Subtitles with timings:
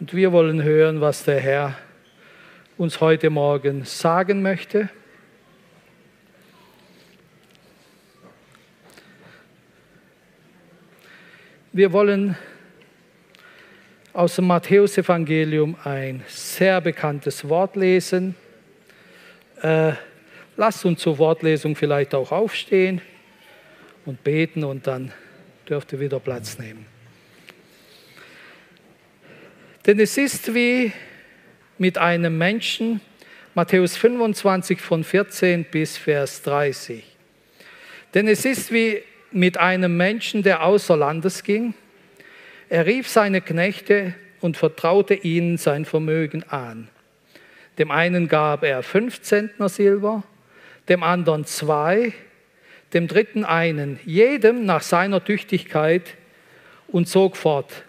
[0.00, 1.78] Und wir wollen hören, was der Herr
[2.76, 4.88] uns heute Morgen sagen möchte.
[11.72, 12.36] Wir wollen
[14.12, 18.34] aus dem Matthäusevangelium ein sehr bekanntes Wort lesen.
[19.62, 19.92] Äh,
[20.56, 23.00] lasst uns zur Wortlesung vielleicht auch aufstehen
[24.04, 25.12] und beten und dann
[25.68, 26.93] dürft ihr wieder Platz nehmen.
[29.86, 30.92] Denn es ist wie
[31.76, 33.02] mit einem Menschen,
[33.54, 37.04] Matthäus 25 von 14 bis Vers 30.
[38.14, 41.74] Denn es ist wie mit einem Menschen, der außer Landes ging.
[42.70, 46.88] Er rief seine Knechte und vertraute ihnen sein Vermögen an.
[47.78, 50.22] Dem einen gab er fünf Zentner Silber,
[50.88, 52.12] dem anderen zwei,
[52.94, 56.14] dem dritten einen, jedem nach seiner Tüchtigkeit
[56.88, 57.84] und zog fort.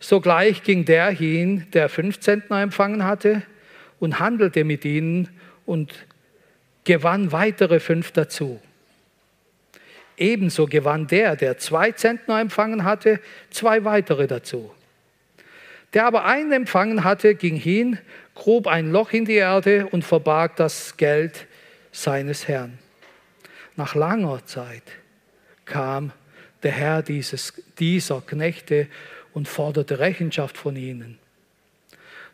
[0.00, 3.42] Sogleich ging der hin, der fünf Zentner empfangen hatte,
[4.00, 5.28] und handelte mit ihnen
[5.66, 6.06] und
[6.84, 8.60] gewann weitere fünf dazu.
[10.16, 14.72] Ebenso gewann der, der zwei Zentner empfangen hatte, zwei weitere dazu.
[15.94, 17.98] Der aber einen empfangen hatte, ging hin,
[18.34, 21.46] grub ein Loch in die Erde und verbarg das Geld
[21.92, 22.78] seines Herrn.
[23.76, 24.82] Nach langer Zeit
[25.64, 26.12] kam
[26.62, 28.88] der Herr dieses, dieser Knechte
[29.34, 31.18] und forderte Rechenschaft von ihnen.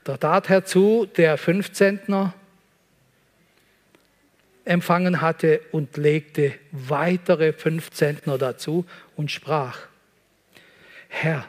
[0.04, 2.34] Da tat herzu der Fünfzentner,
[4.64, 9.78] empfangen hatte und legte weitere fünf Zentner dazu und sprach,
[11.08, 11.46] Herr,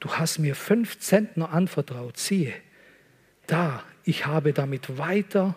[0.00, 2.52] du hast mir fünf Zentner anvertraut, siehe,
[3.46, 5.54] da, ich habe damit weiter,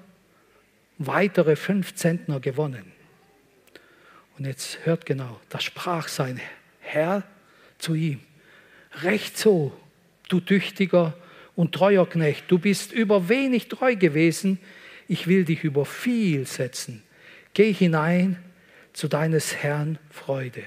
[0.97, 2.91] weitere fünf Zentner gewonnen.
[4.37, 6.39] Und jetzt hört genau, da sprach sein
[6.79, 7.23] Herr
[7.85, 8.19] zu ihm,
[9.03, 9.71] recht so,
[10.27, 11.13] du tüchtiger
[11.55, 14.59] und treuer Knecht, du bist über wenig treu gewesen,
[15.07, 17.03] ich will dich über viel setzen.
[17.53, 18.37] Geh hinein
[18.91, 20.63] zu deines Herrn Freude.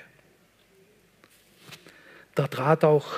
[2.37, 3.17] Da trat auch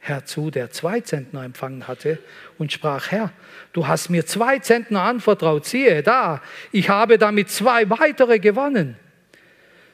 [0.00, 2.18] herzu, der zwei Zentner empfangen hatte
[2.58, 3.32] und sprach, Herr,
[3.72, 6.42] du hast mir zwei Zentner anvertraut, siehe da,
[6.72, 8.96] ich habe damit zwei weitere gewonnen.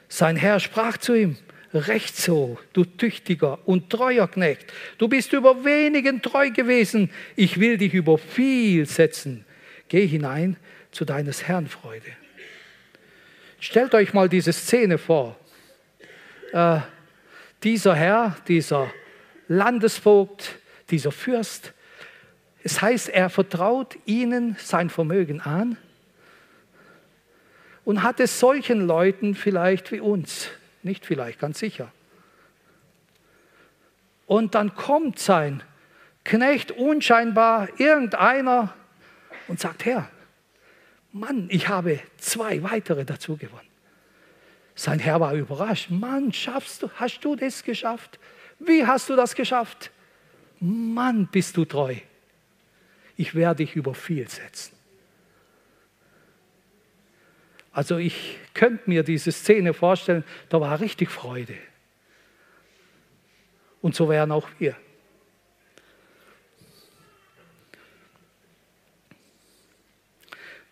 [0.09, 1.37] Sein Herr sprach zu ihm,
[1.75, 7.79] recht so, du tüchtiger und treuer Knecht, du bist über wenigen treu gewesen, ich will
[7.79, 9.45] dich über viel setzen.
[9.89, 10.57] Geh hinein
[10.91, 12.13] zu deines Herrn Freude.
[13.61, 15.39] Stellt euch mal diese Szene vor.
[16.53, 16.81] Äh,
[17.63, 18.93] dieser Herr, dieser
[19.49, 20.57] Landesvogt,
[20.91, 21.73] dieser Fürst,
[22.65, 25.77] es heißt, er vertraut ihnen sein Vermögen an
[27.85, 30.49] und hat es solchen Leuten vielleicht wie uns,
[30.83, 31.93] nicht vielleicht, ganz sicher.
[34.27, 35.63] Und dann kommt sein
[36.25, 38.75] Knecht unscheinbar, irgendeiner,
[39.49, 40.09] und sagt, Herr,
[41.13, 43.69] Mann, ich habe zwei weitere dazu gewonnen.
[44.75, 45.91] Sein Herr war überrascht.
[45.91, 48.19] Mann, schaffst du, hast du das geschafft?
[48.59, 49.91] Wie hast du das geschafft?
[50.61, 51.97] Mann, bist du treu.
[53.17, 54.75] Ich werde dich über viel setzen.
[57.73, 61.57] Also ich könnte mir diese Szene vorstellen, da war richtig Freude.
[63.81, 64.77] Und so wären auch wir.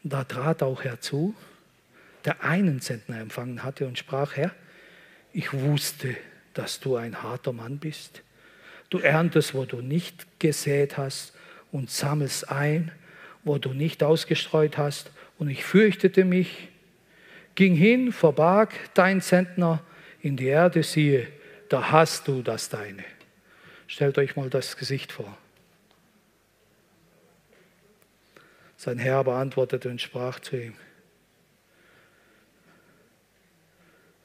[0.02, 1.34] Da trat auch herzu,
[2.24, 4.54] der einen Zentner empfangen hatte und sprach, Herr,
[5.32, 6.16] ich wusste,
[6.54, 8.22] dass du ein harter Mann bist.
[8.88, 11.32] Du erntest, wo du nicht gesät hast
[11.70, 12.92] und sammelst ein,
[13.44, 15.10] wo du nicht ausgestreut hast.
[15.38, 16.69] Und ich fürchtete mich,
[17.60, 19.84] ging hin, verbarg dein Zentner
[20.22, 21.28] in die Erde, siehe,
[21.68, 23.04] da hast du das deine.
[23.86, 25.36] Stellt euch mal das Gesicht vor.
[28.78, 30.72] Sein Herr beantwortete und sprach zu ihm,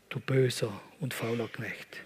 [0.08, 0.72] du böser
[1.02, 1.98] und fauler Knecht.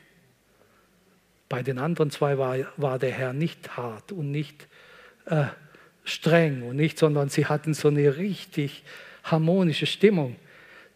[1.48, 4.68] Bei den anderen zwei war, war der Herr nicht hart und nicht
[5.28, 5.46] äh,
[6.04, 8.84] streng und nicht, sondern sie hatten so eine richtig
[9.24, 10.36] harmonische Stimmung.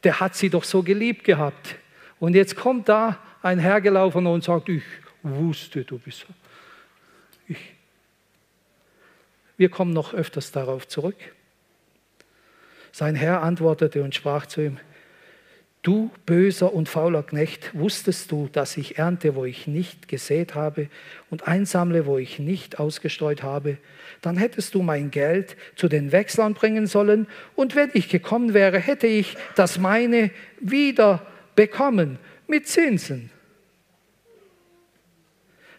[0.04, 1.76] Der hat sie doch so geliebt gehabt.
[2.20, 4.84] Und jetzt kommt da ein Herr gelaufen und sagt, ich
[5.22, 6.26] wusste, du bist.
[7.48, 7.58] Ich.
[9.58, 11.18] Wir kommen noch öfters darauf zurück.
[12.92, 14.80] Sein Herr antwortete und sprach zu ihm,
[15.84, 20.88] Du böser und fauler Knecht, wusstest du, dass ich ernte, wo ich nicht gesät habe
[21.30, 23.78] und einsammle, wo ich nicht ausgestreut habe?
[24.22, 28.80] Dann hättest du mein Geld zu den Wechslern bringen sollen und wenn ich gekommen wäre,
[28.80, 30.32] hätte ich das meine
[30.62, 33.30] wieder bekommen mit Zinsen.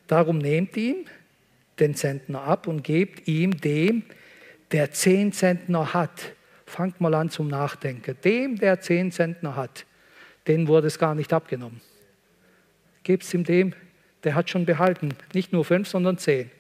[0.07, 1.07] Darum nehmt ihn,
[1.79, 4.03] den Zentner ab und gebt ihm dem,
[4.71, 6.35] der zehn Zentner hat.
[6.67, 8.17] Fangt mal an zum Nachdenken.
[8.23, 9.87] Dem, der zehn Zentner hat,
[10.47, 11.81] den wurde es gar nicht abgenommen.
[13.03, 13.75] Gebt es ihm dem,
[14.25, 15.15] der hat schon behalten.
[15.33, 16.51] Nicht nur fünf, sondern zehn.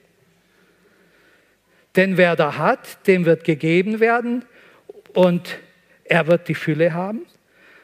[1.96, 4.44] Denn wer da hat, dem wird gegeben werden
[5.14, 5.58] und
[6.04, 7.26] er wird die Fülle haben.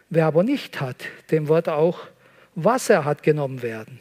[0.08, 2.00] Wer aber nicht hat, dem wird auch,
[2.54, 4.00] was er hat, genommen werden.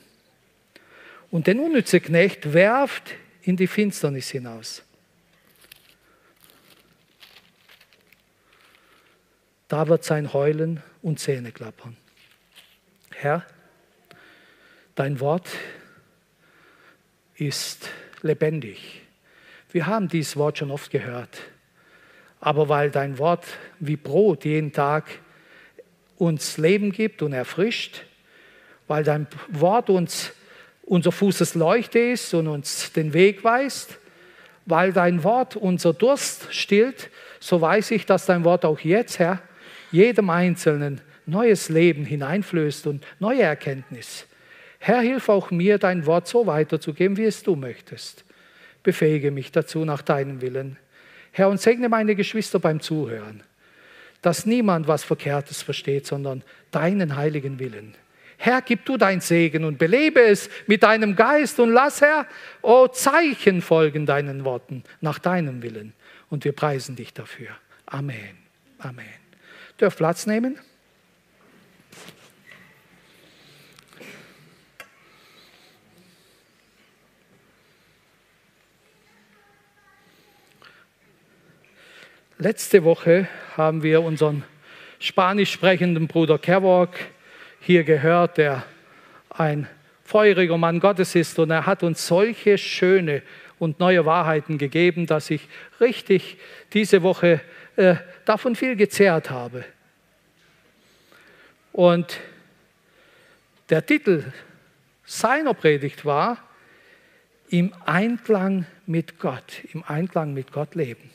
[1.30, 3.14] Und den unnütze Knecht werft
[3.44, 4.84] in die Finsternis hinaus.
[9.68, 11.96] Da wird sein Heulen und Zähne klappern.
[13.16, 13.46] Herr,
[14.96, 15.50] dein Wort
[17.36, 17.90] ist
[18.22, 19.02] lebendig.
[19.72, 21.38] Wir haben dieses Wort schon oft gehört.
[22.42, 23.46] Aber weil dein Wort
[23.80, 25.06] wie Brot jeden Tag
[26.18, 28.04] uns Leben gibt und erfrischt,
[28.88, 30.34] weil dein Wort uns
[30.84, 34.00] unser Fußes Leuchte ist und uns den Weg weist,
[34.66, 37.10] weil dein Wort unser Durst stillt,
[37.40, 39.42] so weiß ich, dass dein Wort auch jetzt, Herr,
[39.92, 44.26] jedem Einzelnen neues Leben hineinflößt und neue Erkenntnis.
[44.80, 48.24] Herr, hilf auch mir, dein Wort so weiterzugeben, wie es du möchtest.
[48.82, 50.78] Befähige mich dazu nach deinem Willen.
[51.32, 53.44] Herr, und segne meine Geschwister beim Zuhören,
[54.22, 57.94] dass niemand was Verkehrtes versteht, sondern deinen heiligen Willen.
[58.38, 62.26] Herr, gib du dein Segen und belebe es mit deinem Geist und lass, Herr,
[62.62, 65.94] oh Zeichen folgen deinen Worten nach deinem Willen.
[66.30, 67.50] Und wir preisen dich dafür.
[67.86, 68.38] Amen.
[68.78, 69.19] Amen.
[69.80, 70.60] Dürft Platz nehmen.
[82.38, 84.44] Letzte Woche haben wir unseren
[85.00, 86.98] spanisch sprechenden Bruder Kevork
[87.62, 88.64] hier gehört, der
[89.30, 89.68] ein
[90.04, 93.22] feuriger Mann Gottes ist und er hat uns solche schöne
[93.60, 95.48] und neue Wahrheiten gegeben, dass ich
[95.80, 96.38] richtig
[96.74, 97.42] diese Woche
[97.80, 97.96] äh,
[98.26, 99.64] davon viel gezehrt habe.
[101.72, 102.20] Und
[103.70, 104.34] der Titel
[105.06, 106.44] seiner Predigt war
[107.48, 111.10] im Einklang mit Gott, im Einklang mit Gott leben.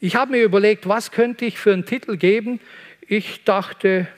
[0.00, 2.58] Ich habe mir überlegt, was könnte ich für einen Titel geben?
[3.02, 4.08] Ich dachte,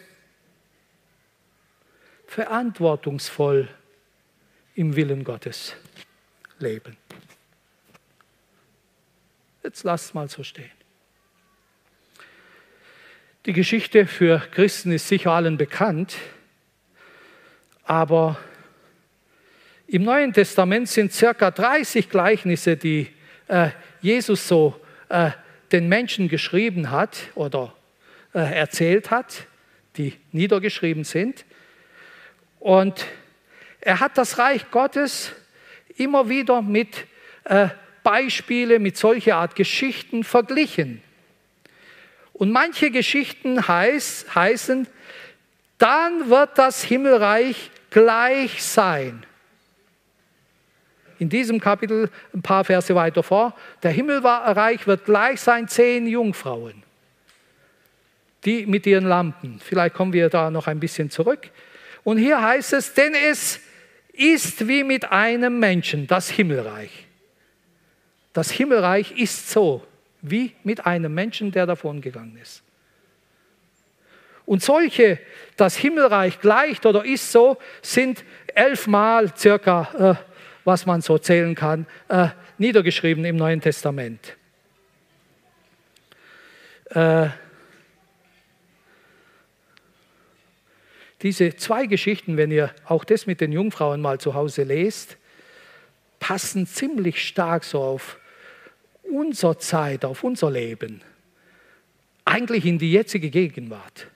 [2.26, 3.69] verantwortungsvoll
[4.75, 5.76] im Willen Gottes
[6.58, 6.96] leben.
[9.70, 10.72] Jetzt lasst mal so stehen.
[13.46, 16.17] Die Geschichte für Christen ist sicher allen bekannt,
[17.84, 18.37] aber
[19.87, 23.11] im Neuen Testament sind circa 30 Gleichnisse, die
[23.46, 23.69] äh,
[24.00, 24.75] Jesus so
[25.08, 25.31] äh,
[25.70, 27.73] den Menschen geschrieben hat oder
[28.34, 29.46] äh, erzählt hat,
[29.96, 31.44] die niedergeschrieben sind.
[32.58, 33.06] Und
[33.81, 35.31] er hat das Reich Gottes
[35.96, 37.06] immer wieder mit
[37.44, 37.69] äh,
[38.02, 41.02] Beispiele, mit solcher Art Geschichten verglichen.
[42.32, 44.87] Und manche Geschichten heiß, heißen,
[45.79, 49.25] dann wird das Himmelreich gleich sein
[51.20, 56.82] in diesem Kapitel ein paar Verse weiter vor, der Himmelreich wird gleich sein zehn Jungfrauen,
[58.44, 59.61] die mit ihren Lampen.
[59.62, 61.50] Vielleicht kommen wir da noch ein bisschen zurück.
[62.05, 63.61] Und hier heißt es, denn es
[64.14, 67.07] ist wie mit einem Menschen, das Himmelreich.
[68.32, 69.87] Das Himmelreich ist so,
[70.22, 72.62] wie mit einem Menschen, der davon gegangen ist.
[74.46, 75.18] Und solche,
[75.56, 80.30] das Himmelreich gleicht oder ist so, sind elfmal circa äh,
[80.64, 84.37] was man so zählen kann, äh, niedergeschrieben im Neuen Testament.
[86.90, 87.28] Äh,
[91.22, 95.16] diese zwei Geschichten, wenn ihr auch das mit den Jungfrauen mal zu Hause lest,
[96.20, 98.19] passen ziemlich stark so auf
[99.11, 101.02] unsere Zeit, auf unser Leben,
[102.25, 104.07] eigentlich in die jetzige Gegenwart.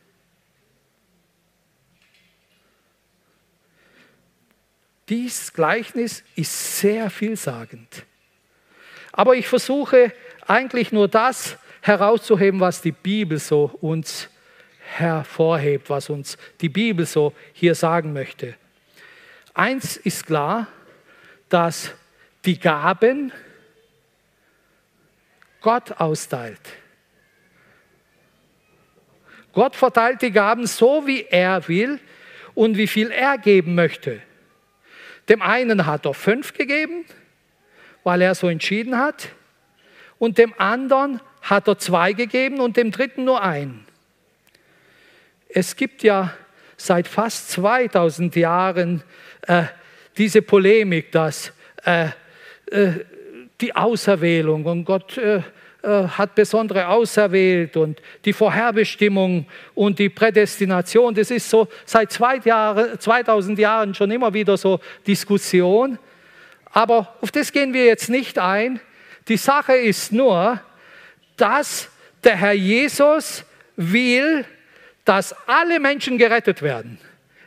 [5.09, 8.05] Dies Gleichnis ist sehr vielsagend.
[9.13, 10.13] Aber ich versuche
[10.47, 14.29] eigentlich nur das herauszuheben, was die Bibel so uns
[14.97, 18.55] hervorhebt, was uns die Bibel so hier sagen möchte.
[19.53, 20.67] Eins ist klar,
[21.49, 21.93] dass
[22.45, 23.33] die Gaben
[25.64, 26.61] Gott austeilt.
[29.54, 31.99] Gott verteilt die Gaben so, wie er will
[32.52, 34.21] und wie viel er geben möchte.
[35.30, 37.06] Dem einen hat er fünf gegeben,
[38.02, 39.30] weil er so entschieden hat.
[40.18, 43.87] Und dem anderen hat er zwei gegeben und dem dritten nur ein.
[45.49, 46.35] Es gibt ja
[46.76, 49.02] seit fast 2000 Jahren
[49.47, 49.64] äh,
[50.18, 51.54] diese Polemik, dass
[51.87, 52.09] äh,
[52.66, 53.04] äh,
[53.64, 61.14] die Auserwählung und Gott äh, äh, hat besondere auserwählt und die Vorherbestimmung und die Prädestination,
[61.14, 65.99] das ist so seit zwei Jahre, 2000 Jahren schon immer wieder so Diskussion.
[66.73, 68.80] Aber auf das gehen wir jetzt nicht ein.
[69.28, 70.61] Die Sache ist nur,
[71.38, 71.88] dass
[72.23, 74.44] der Herr Jesus will,
[75.06, 76.99] dass alle Menschen gerettet werden.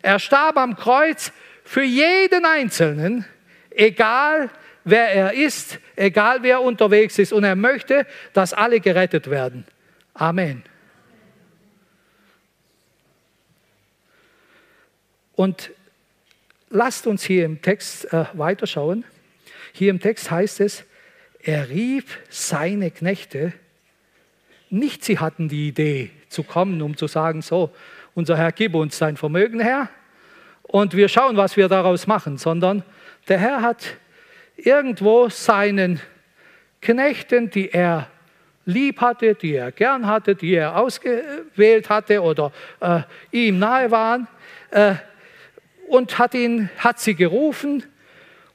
[0.01, 1.31] Er starb am Kreuz
[1.63, 3.23] für jeden Einzelnen,
[3.69, 4.49] egal
[4.89, 7.33] wer er ist, egal wer unterwegs ist.
[7.33, 9.65] Und er möchte, dass alle gerettet werden.
[10.13, 10.63] Amen.
[15.35, 15.71] Und
[16.69, 19.03] lasst uns hier im Text äh, weiterschauen.
[19.73, 20.83] Hier im Text heißt es,
[21.43, 23.53] er rief seine Knechte,
[24.69, 27.73] nicht sie hatten die Idee zu kommen, um zu sagen, so,
[28.15, 29.89] unser Herr, gib uns sein Vermögen her
[30.63, 32.83] und wir schauen, was wir daraus machen, sondern
[33.27, 33.97] der Herr hat
[34.57, 36.01] irgendwo seinen
[36.81, 38.09] Knechten, die er
[38.65, 44.27] lieb hatte, die er gern hatte, die er ausgewählt hatte oder äh, ihm nahe waren,
[44.71, 44.95] äh,
[45.87, 47.83] und hat, ihn, hat sie gerufen.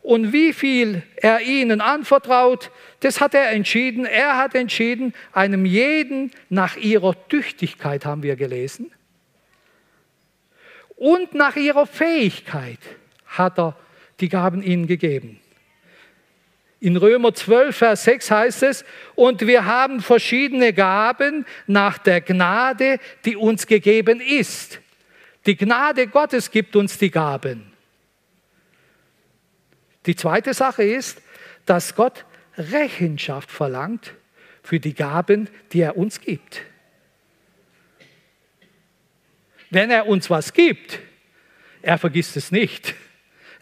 [0.03, 4.05] Und wie viel er ihnen anvertraut, das hat er entschieden.
[4.05, 8.93] Er hat entschieden, einem jeden nach ihrer Tüchtigkeit, haben wir gelesen,
[10.97, 12.79] und nach ihrer Fähigkeit
[13.27, 13.77] hat er
[14.21, 15.42] die Gaben ihnen gegeben.
[16.83, 18.85] In Römer 12, Vers 6 heißt es,
[19.15, 24.81] und wir haben verschiedene Gaben nach der Gnade, die uns gegeben ist.
[25.47, 27.71] Die Gnade Gottes gibt uns die Gaben.
[30.07, 31.23] Die zweite Sache ist,
[31.67, 32.25] dass Gott
[32.59, 34.15] Rechenschaft verlangt
[34.65, 36.63] für die Gaben, die er uns gibt.
[39.71, 40.99] Wenn er uns was gibt,
[41.81, 42.97] er vergisst es nicht.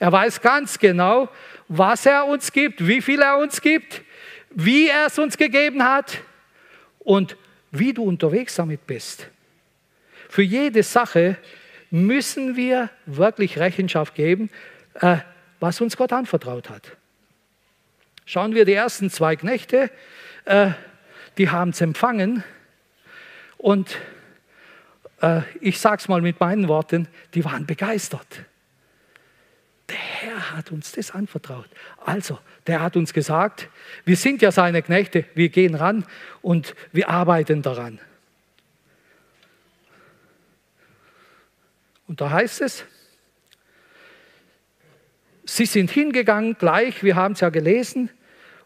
[0.00, 1.28] Er weiß ganz genau,
[1.68, 4.02] was er uns gibt, wie viel er uns gibt,
[4.50, 6.18] wie er es uns gegeben hat
[7.00, 7.36] und
[7.70, 9.28] wie du unterwegs damit bist.
[10.30, 11.36] Für jede Sache
[11.90, 14.48] müssen wir wirklich Rechenschaft geben,
[14.94, 15.18] äh,
[15.60, 16.96] was uns Gott anvertraut hat.
[18.24, 19.90] Schauen wir die ersten zwei Knechte,
[20.46, 20.70] äh,
[21.36, 22.42] die haben es empfangen
[23.58, 23.98] und
[25.20, 28.46] äh, ich sage es mal mit meinen Worten, die waren begeistert.
[29.90, 31.68] Der Herr hat uns das anvertraut.
[32.04, 33.68] Also, der hat uns gesagt,
[34.04, 36.04] wir sind ja seine Knechte, wir gehen ran
[36.42, 37.98] und wir arbeiten daran.
[42.06, 42.84] Und da heißt es,
[45.44, 48.10] sie sind hingegangen gleich, wir haben es ja gelesen,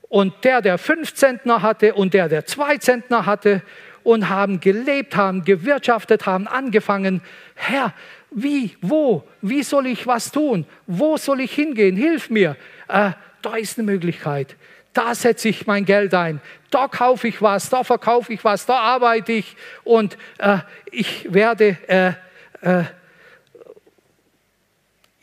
[0.08, 3.62] und der, der fünf Zentner hatte und der, der zwei Zentner hatte
[4.04, 7.20] und haben gelebt, haben gewirtschaftet, haben angefangen,
[7.54, 7.92] Herr,
[8.30, 10.66] wie, wo, wie soll ich was tun?
[10.87, 11.96] Wo soll ich hingehen?
[11.96, 12.56] Hilf mir.
[12.88, 14.56] Äh, da ist eine Möglichkeit.
[14.92, 16.40] Da setze ich mein Geld ein.
[16.70, 20.58] Da kaufe ich was, da verkaufe ich was, da arbeite ich und äh,
[20.90, 22.12] ich werde äh,
[22.61, 22.84] äh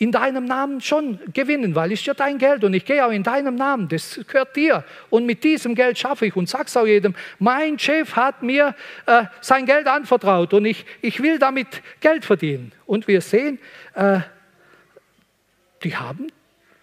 [0.01, 3.21] in deinem Namen schon gewinnen, weil es ja dein Geld und ich gehe auch in
[3.21, 4.83] deinem Namen, das gehört dir.
[5.11, 8.73] Und mit diesem Geld schaffe ich und sag's auch jedem, mein Chef hat mir
[9.05, 12.71] äh, sein Geld anvertraut und ich, ich will damit Geld verdienen.
[12.87, 13.59] Und wir sehen,
[13.93, 14.21] äh,
[15.83, 16.31] die haben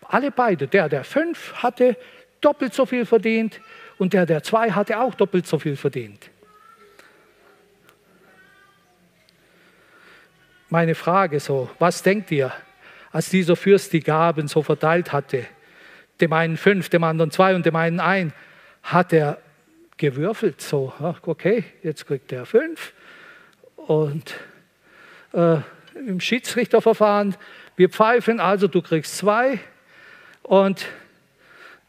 [0.02, 1.96] alle beide, der, der fünf hatte,
[2.40, 3.60] doppelt so viel verdient
[3.98, 6.30] und der, der zwei hatte auch doppelt so viel verdient.
[10.68, 12.52] Meine Frage so, was denkt ihr?
[13.11, 15.47] Als dieser Fürst die Gaben so verteilt hatte,
[16.21, 18.33] dem einen fünf, dem anderen zwei und dem einen ein,
[18.83, 19.38] hat er
[19.97, 22.93] gewürfelt, so, okay, jetzt kriegt er fünf.
[23.77, 24.35] Und
[25.33, 25.59] äh,
[25.95, 27.37] im Schiedsrichterverfahren,
[27.77, 29.61] wir pfeifen, also du kriegst zwei
[30.43, 30.87] und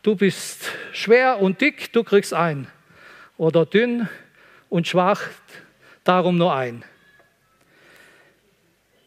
[0.04, 2.68] du bist schwer und dick, du kriegst ein.
[3.38, 4.10] Oder dünn
[4.70, 5.22] und schwach,
[6.04, 6.84] darum nur ein.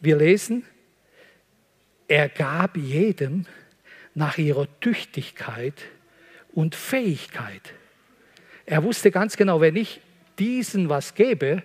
[0.01, 0.65] Wir lesen,
[2.09, 3.47] er gab jedem
[4.15, 5.75] nach ihrer Tüchtigkeit
[6.53, 7.73] und Fähigkeit.
[8.67, 10.01] Er wusste ganz genau, wenn ich
[10.39, 11.63] diesen was gebe,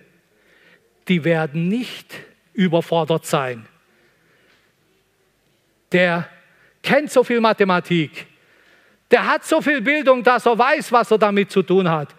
[1.08, 2.14] die werden nicht
[2.52, 3.66] überfordert sein.
[5.92, 6.28] Der
[6.82, 8.26] kennt so viel Mathematik.
[9.10, 12.14] Der hat so viel Bildung, dass er weiß, was er damit zu tun hat.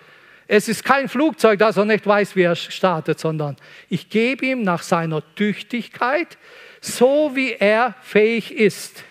[0.47, 3.55] Es ist kein Flugzeug, dass er nicht weiß, wie er startet, sondern
[3.89, 6.39] ich gebe ihm nach seiner Tüchtigkeit,
[6.81, 9.03] so wie er fähig ist.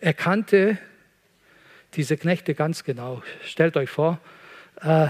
[0.00, 0.78] Er kannte
[1.94, 3.22] diese Knechte ganz genau.
[3.44, 4.20] Stellt euch vor,
[4.80, 5.08] äh,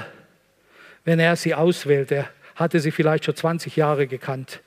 [1.04, 4.60] wenn er sie auswählt, er hatte sie vielleicht schon 20 Jahre gekannt.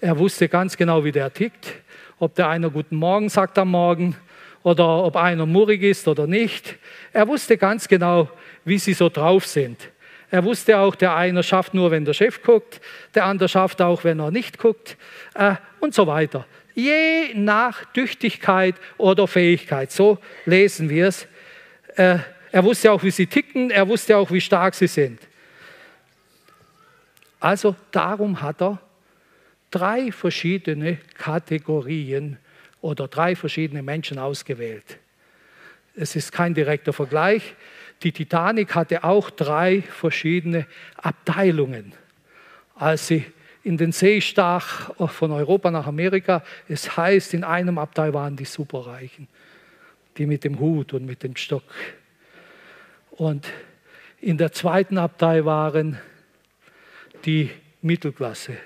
[0.00, 1.74] Er wusste ganz genau, wie der tickt,
[2.18, 4.16] ob der einer guten Morgen sagt am Morgen
[4.62, 6.76] oder ob einer murrig ist oder nicht.
[7.12, 8.30] Er wusste ganz genau,
[8.66, 9.88] wie sie so drauf sind.
[10.30, 12.80] Er wusste auch, der eine schafft nur, wenn der Chef guckt,
[13.14, 14.96] der andere schafft auch, wenn er nicht guckt
[15.34, 16.46] äh, und so weiter.
[16.74, 21.26] Je nach Tüchtigkeit oder Fähigkeit, so lesen wir es.
[21.94, 22.18] Äh,
[22.50, 25.20] er wusste auch, wie sie ticken, er wusste auch, wie stark sie sind.
[27.38, 28.80] Also darum hat er
[29.70, 32.38] drei verschiedene Kategorien
[32.80, 34.98] oder drei verschiedene Menschen ausgewählt.
[35.94, 37.54] Es ist kein direkter Vergleich.
[38.02, 41.92] Die Titanic hatte auch drei verschiedene Abteilungen.
[42.74, 43.24] Als sie
[43.64, 48.44] in den See stach von Europa nach Amerika, es heißt, in einem Abteil waren die
[48.44, 49.28] Superreichen,
[50.18, 51.64] die mit dem Hut und mit dem Stock.
[53.10, 53.48] Und
[54.20, 55.98] in der zweiten Abteil waren
[57.24, 57.50] die
[57.82, 58.56] Mittelklasse,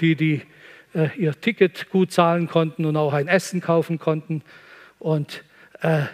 [0.00, 0.42] die, die
[0.94, 4.42] äh, ihr Ticket gut zahlen konnten und auch ein Essen kaufen konnten.
[4.98, 5.44] Und
[5.80, 6.04] äh,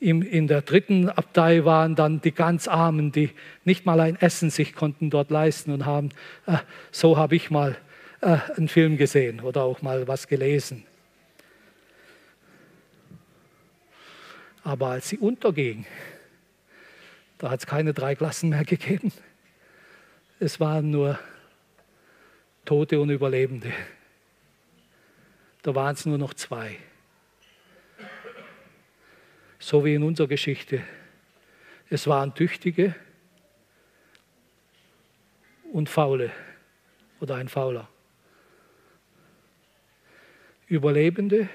[0.00, 3.30] in der dritten Abtei waren dann die ganz Armen, die
[3.64, 6.10] nicht mal ein Essen sich konnten dort leisten und haben,
[6.46, 6.58] äh,
[6.90, 7.76] so habe ich mal
[8.20, 10.84] äh, einen Film gesehen oder auch mal was gelesen.
[14.62, 15.86] Aber als sie unterging,
[17.38, 19.12] da hat es keine drei Klassen mehr gegeben.
[20.40, 21.18] Es waren nur
[22.64, 23.72] Tote und Überlebende.
[25.62, 26.76] Da waren es nur noch zwei.
[29.64, 30.82] So wie in unserer Geschichte.
[31.88, 32.94] Es waren Tüchtige
[35.72, 36.30] und Faule
[37.18, 37.88] oder ein Fauler.
[40.68, 41.48] Überlebende,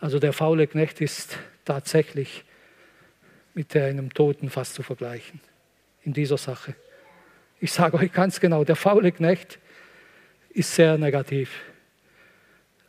[0.00, 2.46] also der faule Knecht ist tatsächlich
[3.52, 5.38] mit einem Toten fast zu vergleichen
[6.02, 6.74] in dieser Sache.
[7.60, 9.58] Ich sage euch ganz genau, der faule Knecht
[10.48, 11.60] ist sehr negativ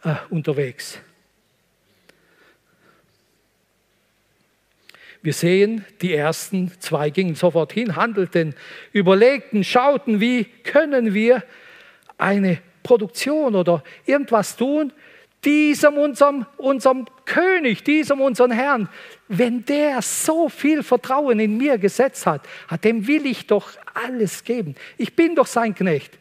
[0.04, 1.02] äh, unterwegs.
[5.24, 8.56] Wir sehen, die ersten zwei gingen sofort hin, handelten,
[8.92, 11.44] überlegten, schauten, wie können wir
[12.18, 14.92] eine Produktion oder irgendwas tun,
[15.46, 18.90] diesem unserem, unserem König, diesem unseren Herrn,
[19.28, 22.42] wenn der so viel Vertrauen in mir gesetzt hat,
[22.84, 24.76] dem will ich doch alles geben.
[24.98, 26.18] Ich bin doch sein Knecht.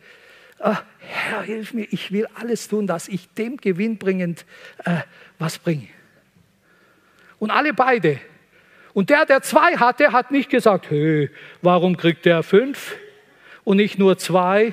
[0.58, 4.44] Äh, Herr, hilf mir, ich will alles tun, dass ich dem gewinnbringend
[4.84, 5.00] äh,
[5.38, 5.88] was bringe.
[7.38, 8.20] Und alle beide.
[8.92, 11.30] Und der, der zwei hatte, hat nicht gesagt, hey,
[11.62, 12.96] warum kriegt der fünf
[13.64, 14.72] und nicht nur zwei?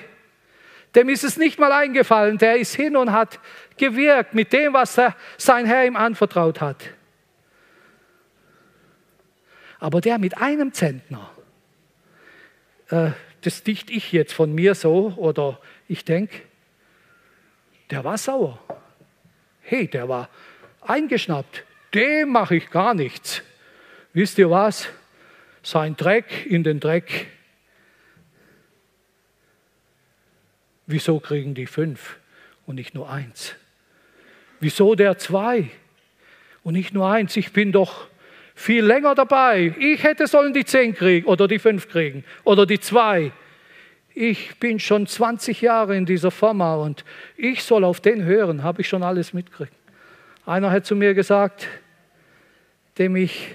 [0.95, 2.37] Dem ist es nicht mal eingefallen.
[2.37, 3.39] Der ist hin und hat
[3.77, 6.89] gewirkt mit dem, was er, sein Herr ihm anvertraut hat.
[9.79, 11.29] Aber der mit einem Zentner,
[12.89, 16.41] äh, das dicht ich jetzt von mir so, oder ich denke,
[17.91, 18.59] der war sauer.
[19.61, 20.29] Hey, der war
[20.81, 21.63] eingeschnappt.
[21.93, 23.43] Dem mache ich gar nichts.
[24.13, 24.87] Wisst ihr was?
[25.63, 27.27] Sein Dreck in den Dreck.
[30.85, 32.17] Wieso kriegen die fünf
[32.65, 33.55] und nicht nur eins?
[34.59, 35.69] Wieso der zwei
[36.63, 37.35] und nicht nur eins?
[37.35, 38.07] Ich bin doch
[38.55, 39.75] viel länger dabei.
[39.77, 43.31] Ich hätte sollen die zehn kriegen oder die fünf kriegen oder die zwei.
[44.15, 48.81] Ich bin schon 20 Jahre in dieser Firma und ich soll auf den hören, habe
[48.81, 49.73] ich schon alles mitgekriegt.
[50.43, 51.67] Einer hat zu mir gesagt,
[52.97, 53.49] dem ich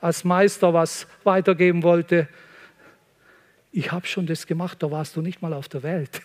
[0.00, 2.28] als Meister was weitergeben wollte,
[3.72, 6.22] ich habe schon das gemacht, da warst du nicht mal auf der Welt.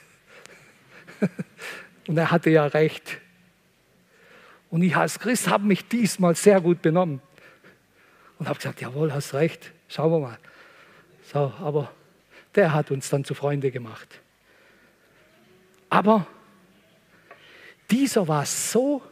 [2.08, 3.20] und er hatte ja recht.
[4.70, 7.22] Und ich als Christ habe mich diesmal sehr gut benommen
[8.40, 10.38] und habe gesagt, jawohl, hast recht, schauen wir mal.
[11.32, 11.92] So, aber
[12.56, 14.20] der hat uns dann zu Freunde gemacht.
[15.90, 16.26] Aber
[17.92, 19.04] dieser war so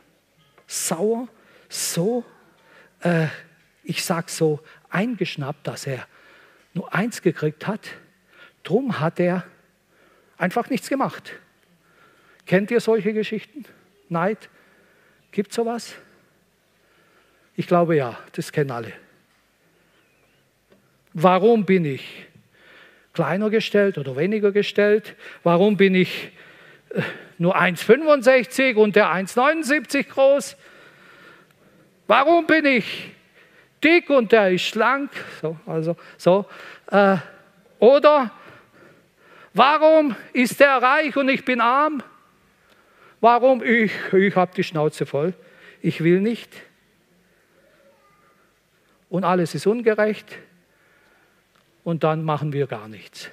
[0.65, 1.27] sauer,
[1.69, 2.23] so,
[3.01, 3.27] äh,
[3.83, 6.07] ich sag so, eingeschnappt, dass er
[6.73, 7.87] nur eins gekriegt hat.
[8.63, 9.43] Drum hat er
[10.37, 11.33] einfach nichts gemacht.
[12.45, 13.65] Kennt ihr solche Geschichten?
[14.09, 14.49] Neid?
[15.31, 15.95] Gibt sowas?
[17.55, 18.93] Ich glaube ja, das kennen alle.
[21.13, 22.25] Warum bin ich
[23.13, 25.15] kleiner gestellt oder weniger gestellt?
[25.43, 26.31] Warum bin ich
[26.89, 27.01] äh,
[27.37, 30.55] nur 1,65 und der 1,79 groß?
[32.07, 33.11] Warum bin ich
[33.83, 35.11] dick und der ist schlank?
[35.41, 36.45] So, also, so.
[36.87, 37.17] Äh,
[37.79, 38.31] oder
[39.53, 42.03] warum ist der reich und ich bin arm?
[43.19, 43.63] Warum?
[43.63, 45.33] Ich, ich habe die Schnauze voll.
[45.81, 46.49] Ich will nicht.
[49.09, 50.37] Und alles ist ungerecht.
[51.83, 53.29] Und dann machen wir gar nichts.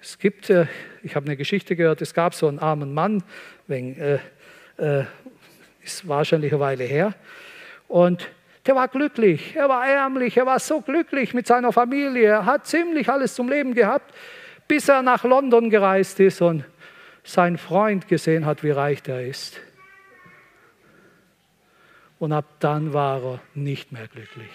[0.00, 0.66] Es gibt, äh,
[1.02, 3.22] ich habe eine Geschichte gehört, es gab so einen armen Mann,
[3.66, 4.18] wegen, äh,
[4.78, 5.04] äh,
[5.92, 7.14] ist wahrscheinlich eine Weile her,
[7.88, 8.30] und
[8.66, 12.66] der war glücklich, er war ärmlich, er war so glücklich mit seiner Familie, er hat
[12.66, 14.14] ziemlich alles zum Leben gehabt,
[14.68, 16.64] bis er nach London gereist ist und
[17.24, 19.60] sein Freund gesehen hat, wie reich der ist.
[22.18, 24.50] Und ab dann war er nicht mehr glücklich.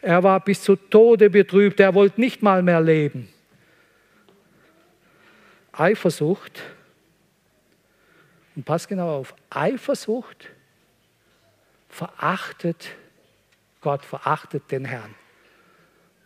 [0.00, 3.28] Er war bis zu Tode betrübt, er wollte nicht mal mehr leben.
[5.72, 6.60] Eifersucht,
[8.54, 10.50] und pass genau auf, Eifersucht
[11.88, 12.90] verachtet
[13.80, 15.14] Gott, verachtet den Herrn,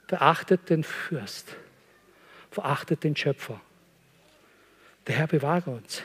[0.06, 1.56] verachtet den Fürst,
[2.50, 3.60] verachtet den Schöpfer.
[5.06, 6.02] Der Herr bewahre uns.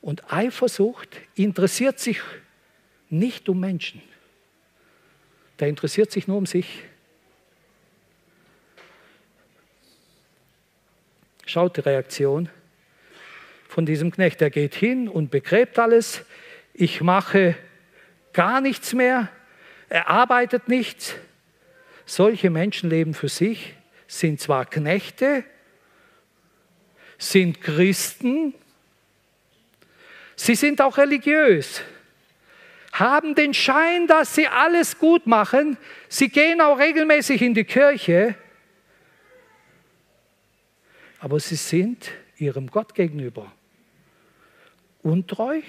[0.00, 2.20] Und Eifersucht interessiert sich
[3.08, 4.02] nicht um Menschen.
[5.60, 6.82] Der interessiert sich nur um sich.
[11.46, 12.50] Schaut die Reaktion
[13.74, 14.40] von diesem Knecht.
[14.40, 16.22] Er geht hin und begräbt alles.
[16.74, 17.56] Ich mache
[18.32, 19.28] gar nichts mehr.
[19.88, 21.16] Er arbeitet nichts.
[22.06, 23.74] Solche Menschen leben für sich,
[24.06, 25.42] sind zwar Knechte,
[27.18, 28.54] sind Christen,
[30.36, 31.82] sie sind auch religiös,
[32.92, 38.36] haben den Schein, dass sie alles gut machen, sie gehen auch regelmäßig in die Kirche,
[41.18, 43.50] aber sie sind ihrem Gott gegenüber
[45.04, 45.60] untreu.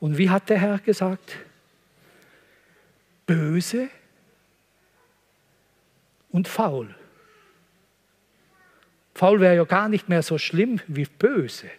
[0.00, 1.36] Und wie hat der Herr gesagt?
[3.26, 3.88] Böse
[6.30, 6.94] und faul.
[9.14, 11.70] Faul wäre ja gar nicht mehr so schlimm wie böse.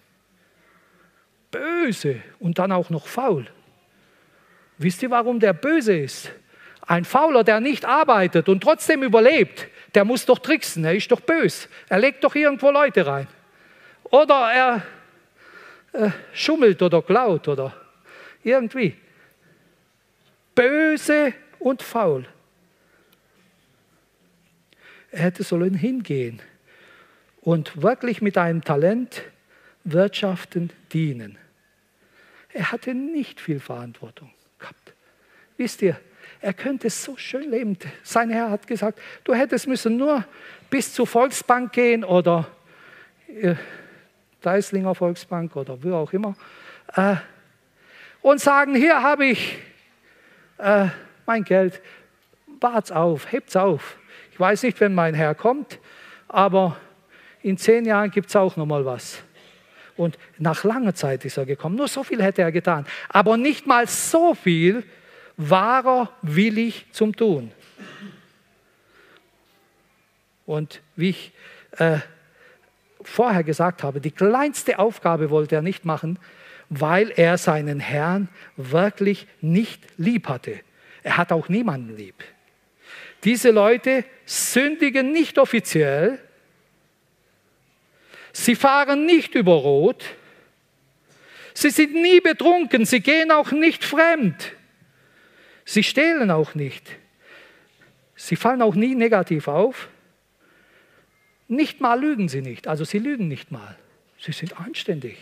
[1.52, 3.48] Böse und dann auch noch faul.
[4.78, 6.32] Wisst ihr, warum der böse ist?
[6.82, 11.22] Ein Fauler, der nicht arbeitet und trotzdem überlebt, der muss doch tricksen, er ist doch
[11.22, 11.68] böse.
[11.88, 13.28] Er legt doch irgendwo Leute rein.
[14.04, 14.84] Oder er
[15.94, 17.74] äh, schummelt oder klaut oder
[18.44, 18.96] irgendwie.
[20.56, 22.28] Böse und faul.
[25.12, 26.42] Er hätte sollen hingehen
[27.42, 29.24] und wirklich mit einem Talent
[29.84, 31.38] wirtschaften, dienen.
[32.54, 34.94] Er hatte nicht viel Verantwortung gehabt.
[35.58, 36.00] Wisst ihr,
[36.42, 37.78] er könnte so schön leben.
[38.04, 40.24] Sein Herr hat gesagt, du hättest müssen nur
[40.70, 42.48] bis zur Volksbank gehen oder
[43.28, 43.56] äh,
[44.42, 46.36] Deislinger Volksbank oder wo auch immer
[46.96, 47.16] äh,
[48.22, 49.58] und sagen, hier habe ich
[50.58, 50.88] äh,
[51.26, 51.82] mein Geld,
[52.60, 53.98] wart's auf, hebt's auf.
[54.32, 55.80] Ich weiß nicht, wenn mein Herr kommt,
[56.28, 56.78] aber
[57.42, 59.22] in zehn Jahren gibt es auch noch mal was.
[59.96, 61.76] Und nach langer Zeit ist er gekommen.
[61.76, 62.86] Nur so viel hätte er getan.
[63.10, 64.84] Aber nicht mal so viel
[65.36, 67.52] war er willig zum Tun.
[70.46, 71.32] Und wie ich
[71.78, 72.00] äh,
[73.02, 76.20] vorher gesagt habe, die kleinste Aufgabe wollte er nicht machen,
[76.70, 80.60] weil er seinen Herrn wirklich nicht lieb hatte.
[81.04, 82.16] Er hat auch niemanden lieb.
[83.24, 86.20] Diese Leute sündigen nicht offiziell,
[88.32, 90.04] Sie fahren nicht über Rot.
[91.54, 92.86] Sie sind nie betrunken.
[92.86, 94.54] Sie gehen auch nicht fremd.
[95.66, 96.90] Sie stehlen auch nicht.
[98.16, 99.90] Sie fallen auch nie negativ auf.
[101.50, 102.68] Nicht mal lügen sie nicht.
[102.68, 103.76] Also sie lügen nicht mal.
[104.20, 105.18] Sie sind anständig.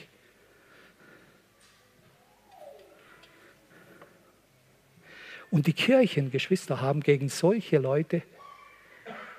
[5.49, 8.21] Und die Kirchengeschwister haben gegen solche Leute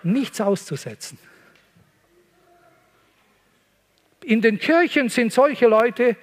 [0.03, 1.19] nichts auszusetzen.
[4.25, 6.17] In den Kirchen sind solche Leute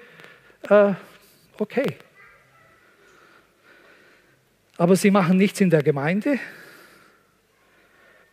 [0.67, 0.93] äh,
[1.59, 1.95] okay.
[4.77, 6.39] Aber sie machen nichts in der Gemeinde,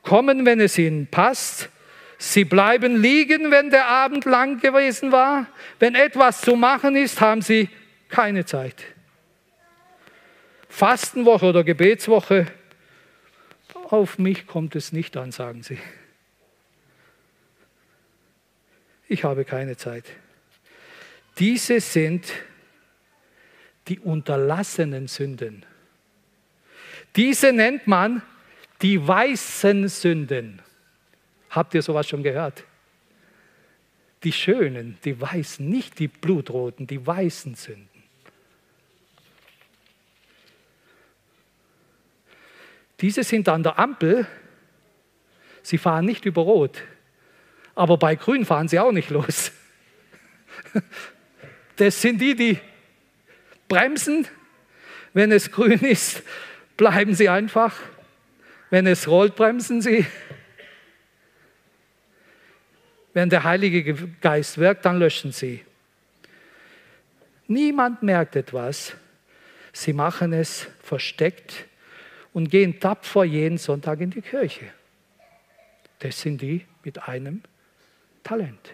[0.02, 1.68] kommen, wenn es ihnen passt.
[2.22, 5.48] Sie bleiben liegen, wenn der Abend lang gewesen war.
[5.80, 7.68] Wenn etwas zu machen ist, haben sie
[8.08, 8.84] keine Zeit.
[10.68, 12.46] Fastenwoche oder Gebetswoche,
[13.88, 15.78] auf mich kommt es nicht an, sagen sie.
[19.08, 20.04] ich habe keine Zeit.
[21.40, 22.24] Diese sind
[23.88, 25.66] die unterlassenen Sünden.
[27.16, 28.22] Diese nennt man
[28.80, 30.62] die weißen Sünden.
[31.52, 32.64] Habt ihr sowas schon gehört?
[34.24, 37.88] Die schönen, die weißen, nicht die blutroten, die weißen Sünden.
[43.02, 44.26] Diese sind an der Ampel,
[45.62, 46.82] sie fahren nicht über Rot,
[47.74, 49.52] aber bei Grün fahren sie auch nicht los.
[51.76, 52.58] Das sind die, die
[53.68, 54.26] bremsen.
[55.14, 56.22] Wenn es grün ist,
[56.76, 57.76] bleiben sie einfach.
[58.70, 60.06] Wenn es rollt, bremsen sie.
[63.14, 65.64] Wenn der Heilige Geist wirkt, dann löschen sie.
[67.46, 68.94] Niemand merkt etwas.
[69.72, 71.66] Sie machen es versteckt
[72.32, 74.66] und gehen tapfer jeden Sonntag in die Kirche.
[75.98, 77.42] Das sind die mit einem
[78.22, 78.72] Talent.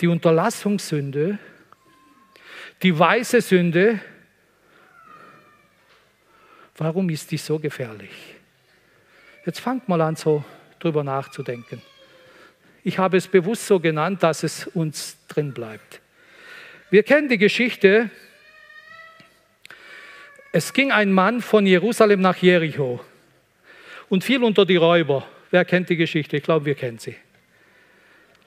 [0.00, 1.38] Die Unterlassungssünde,
[2.82, 4.00] die weiße Sünde,
[6.76, 8.34] warum ist die so gefährlich?
[9.46, 10.44] Jetzt fangt mal an, so
[10.78, 11.82] drüber nachzudenken.
[12.84, 16.00] Ich habe es bewusst so genannt, dass es uns drin bleibt.
[16.90, 18.10] Wir kennen die Geschichte.
[20.52, 23.00] Es ging ein Mann von Jerusalem nach Jericho
[24.08, 25.26] und fiel unter die Räuber.
[25.50, 26.36] Wer kennt die Geschichte?
[26.36, 27.16] Ich glaube, wir kennen sie.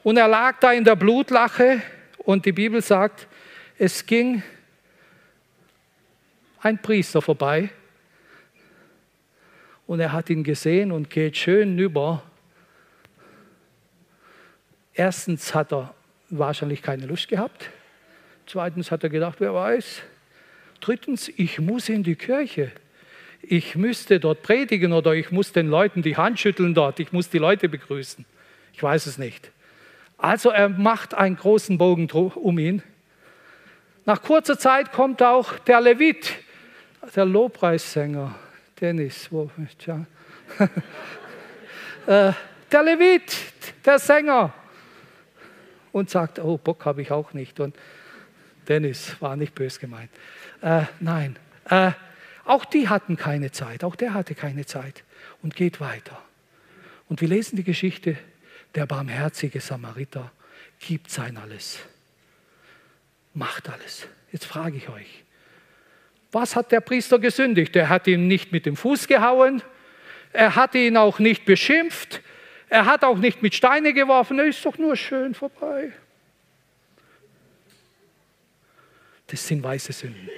[0.04, 1.82] Und er lag da in der Blutlache
[2.20, 3.28] und die Bibel sagt,
[3.78, 4.42] es ging
[6.62, 7.70] ein Priester vorbei
[9.90, 12.22] und er hat ihn gesehen und geht schön über.
[14.94, 15.96] Erstens hat er
[16.30, 17.72] wahrscheinlich keine Lust gehabt.
[18.46, 20.04] Zweitens hat er gedacht, wer weiß.
[20.80, 22.72] Drittens, ich muss in die Kirche.
[23.42, 27.00] Ich müsste dort predigen oder ich muss den Leuten die Hand schütteln dort.
[27.00, 28.26] Ich muss die Leute begrüßen.
[28.74, 29.50] Ich weiß es nicht.
[30.20, 32.84] Also er macht einen großen Bogen um ihn.
[34.06, 36.36] Nach kurzer Zeit kommt auch der Levit,
[37.16, 38.36] der Lobpreissänger,
[38.80, 39.50] Dennis, wo,
[39.86, 40.06] ja.
[42.08, 42.34] Äh,
[42.72, 43.36] der Levit,
[43.86, 44.52] der Sänger,
[45.92, 47.60] und sagt, oh, Bock habe ich auch nicht.
[47.60, 47.76] Und
[48.68, 50.10] Dennis war nicht bös gemeint.
[50.62, 51.38] Äh, nein,
[51.70, 51.92] äh,
[52.46, 55.04] auch die hatten keine Zeit, auch der hatte keine Zeit
[55.42, 56.20] und geht weiter.
[57.08, 58.18] Und wir lesen die Geschichte,
[58.76, 60.32] der barmherzige Samariter
[60.80, 61.80] gibt sein alles,
[63.34, 64.08] macht alles.
[64.32, 65.24] Jetzt frage ich euch,
[66.32, 67.76] was hat der Priester gesündigt?
[67.76, 69.62] Er hat ihn nicht mit dem Fuß gehauen,
[70.32, 72.22] er hat ihn auch nicht beschimpft,
[72.70, 75.92] er hat auch nicht mit Steine geworfen, er ist doch nur schön vorbei.
[79.28, 80.30] Das sind weiße Sünden.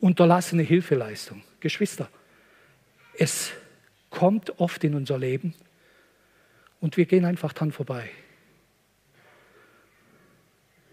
[0.00, 1.42] Unterlassene Hilfeleistung.
[1.60, 2.08] Geschwister,
[3.16, 3.52] es
[4.10, 5.54] kommt oft in unser Leben
[6.80, 8.08] und wir gehen einfach dran vorbei.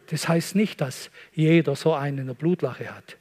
[0.08, 3.18] Das heißt nicht, dass jeder so einen in der Blutlache hat.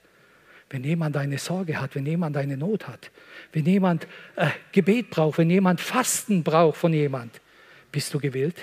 [0.71, 3.11] Wenn jemand eine Sorge hat, wenn jemand eine Not hat,
[3.53, 7.41] wenn jemand äh, Gebet braucht, wenn jemand Fasten braucht von jemand,
[7.93, 8.57] bist du gewillt?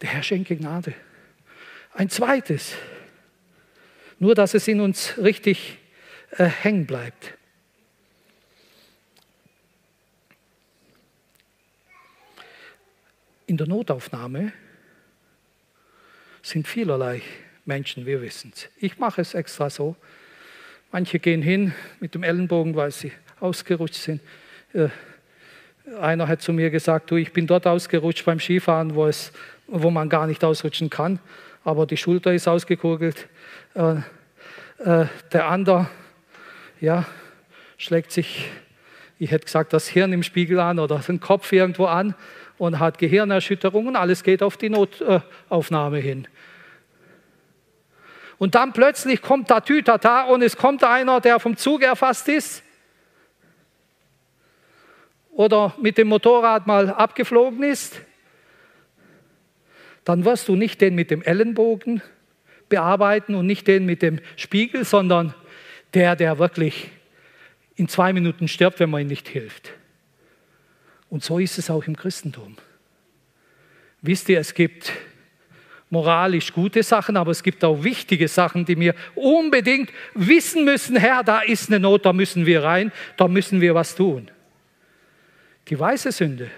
[0.00, 0.94] Der Herr schenke Gnade.
[1.94, 2.74] Ein zweites,
[4.18, 5.78] nur dass es in uns richtig
[6.32, 7.34] äh, hängen bleibt.
[13.46, 14.52] In der Notaufnahme
[16.48, 17.22] sind vielerlei
[17.64, 18.68] Menschen, wir wissen es.
[18.78, 19.96] Ich mache es extra so.
[20.92, 24.20] Manche gehen hin mit dem Ellenbogen, weil sie ausgerutscht sind.
[24.72, 24.88] Äh,
[26.00, 29.32] einer hat zu mir gesagt, du, ich bin dort ausgerutscht beim Skifahren, wo, es,
[29.66, 31.20] wo man gar nicht ausrutschen kann
[31.66, 33.28] aber die Schulter ist ausgekugelt.
[33.74, 33.96] Äh,
[34.78, 35.88] äh, der andere,
[36.80, 37.04] ja,
[37.76, 38.48] schlägt sich,
[39.18, 42.14] ich hätte gesagt, das Hirn im Spiegel an oder den Kopf irgendwo an
[42.56, 46.28] und hat Gehirnerschütterung und alles geht auf die Notaufnahme hin.
[48.38, 52.62] Und dann plötzlich kommt da Tütata und es kommt einer, der vom Zug erfasst ist
[55.32, 58.00] oder mit dem Motorrad mal abgeflogen ist
[60.06, 62.00] dann wirst du nicht den mit dem Ellenbogen
[62.68, 65.34] bearbeiten und nicht den mit dem Spiegel, sondern
[65.94, 66.90] der, der wirklich
[67.74, 69.72] in zwei Minuten stirbt, wenn man ihm nicht hilft.
[71.10, 72.56] Und so ist es auch im Christentum.
[74.00, 74.92] Wisst ihr, es gibt
[75.90, 81.22] moralisch gute Sachen, aber es gibt auch wichtige Sachen, die wir unbedingt wissen müssen, Herr,
[81.22, 84.30] da ist eine Not, da müssen wir rein, da müssen wir was tun.
[85.68, 86.50] Die weiße Sünde.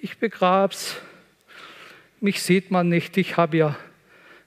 [0.00, 0.96] Ich begrab's,
[2.20, 3.76] mich sieht man nicht, ich habe ja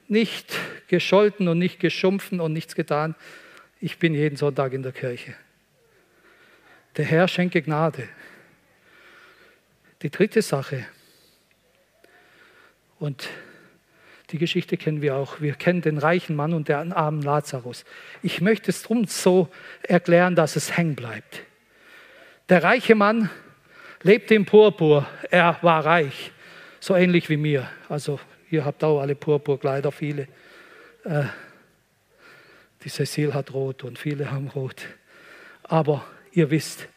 [0.08, 0.53] nicht
[0.88, 3.15] gescholten und nicht geschumpfen und nichts getan.
[3.82, 5.36] Ich bin jeden Sonntag in der Kirche.
[6.95, 8.08] Der Herr schenke Gnade.
[10.01, 10.86] Die dritte Sache,
[12.99, 13.30] und
[14.31, 15.39] die Geschichte kennen wir auch.
[15.39, 17.85] Wir kennen den reichen Mann und den armen Lazarus.
[18.21, 19.47] Ich möchte es drum so
[19.83, 21.43] erklären, dass es hängen bleibt.
[22.49, 23.29] Der reiche Mann
[24.03, 25.07] lebte im Purpur.
[25.29, 26.31] Er war reich
[26.79, 27.69] so ähnlich wie mir.
[27.89, 30.27] Also ihr habt auch alle Purpurkleider, viele.
[31.03, 31.23] Äh,
[32.83, 34.83] die Cecile hat rot und viele haben rot.
[35.63, 36.87] Aber ihr wisst,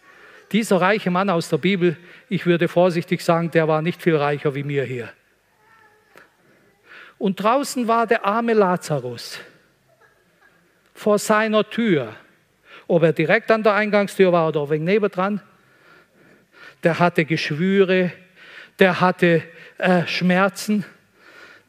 [0.52, 1.96] dieser reiche Mann aus der Bibel,
[2.28, 5.10] ich würde vorsichtig sagen, der war nicht viel reicher wie mir hier.
[7.20, 9.40] Und draußen war der arme Lazarus
[10.94, 12.16] vor seiner Tür.
[12.88, 15.42] Ob er direkt an der Eingangstür war oder wegen nebendran,
[16.82, 18.10] der hatte Geschwüre,
[18.78, 19.42] der hatte
[19.76, 20.86] äh, Schmerzen.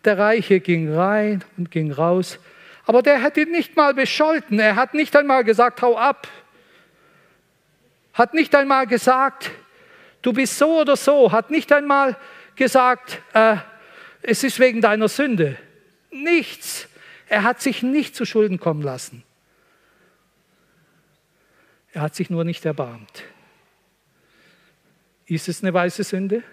[0.06, 2.40] Der Reiche ging rein und ging raus.
[2.86, 4.58] Aber der hat ihn nicht mal bescholten.
[4.58, 6.30] Er hat nicht einmal gesagt, hau ab.
[8.14, 9.52] Hat nicht einmal gesagt,
[10.22, 11.34] du bist so oder so.
[11.34, 12.16] Hat nicht einmal
[12.56, 13.58] gesagt, äh,
[14.22, 15.58] es ist wegen deiner Sünde.
[16.12, 16.88] Nichts.
[17.28, 19.24] Er hat sich nicht zu Schulden kommen lassen.
[21.94, 23.24] Er hat sich nur nicht erbarmt.
[25.26, 26.44] Ist es eine weiße Sünde?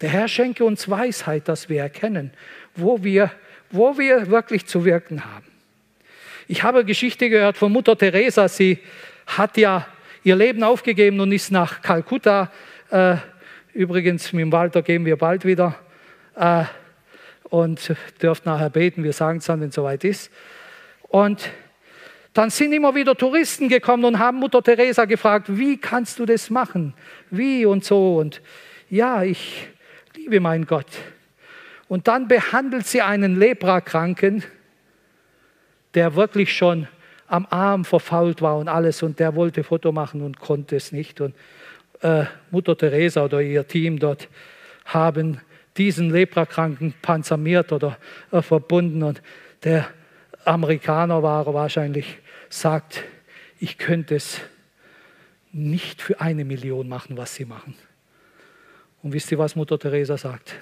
[0.00, 2.32] Der Herr schenke uns Weisheit, dass wir erkennen,
[2.74, 3.32] wo wir,
[3.70, 5.46] wo wir wirklich zu wirken haben.
[6.46, 8.48] Ich habe Geschichte gehört von Mutter Teresa.
[8.48, 8.78] Sie
[9.26, 9.86] hat ja
[10.22, 12.52] ihr Leben aufgegeben und ist nach Kalkutta.
[12.90, 13.16] Äh,
[13.78, 15.76] übrigens, mit dem Walter gehen wir bald wieder
[16.34, 16.64] äh,
[17.44, 19.04] und dürft nachher beten.
[19.04, 20.32] Wir sagen es dann, wenn es soweit ist.
[21.02, 21.48] Und
[22.34, 26.50] dann sind immer wieder Touristen gekommen und haben Mutter Teresa gefragt, wie kannst du das
[26.50, 26.92] machen?
[27.30, 28.16] Wie und so.
[28.16, 28.42] Und
[28.90, 29.68] ja, ich
[30.16, 30.90] liebe meinen Gott.
[31.86, 34.42] Und dann behandelt sie einen Leprakranken,
[35.94, 36.88] der wirklich schon
[37.28, 39.04] am Arm verfault war und alles.
[39.04, 41.20] Und der wollte Foto machen und konnte es nicht.
[41.20, 41.36] Und
[42.02, 44.28] äh, Mutter Teresa oder ihr Team dort
[44.84, 45.40] haben
[45.76, 47.98] diesen Leprakranken panzermiert oder
[48.32, 49.02] äh, verbunden.
[49.02, 49.22] Und
[49.64, 49.88] der
[50.44, 53.04] Amerikaner war wahrscheinlich sagt,
[53.60, 54.40] ich könnte es
[55.52, 57.74] nicht für eine Million machen, was sie machen.
[59.02, 60.56] Und wisst ihr, was Mutter Teresa sagt?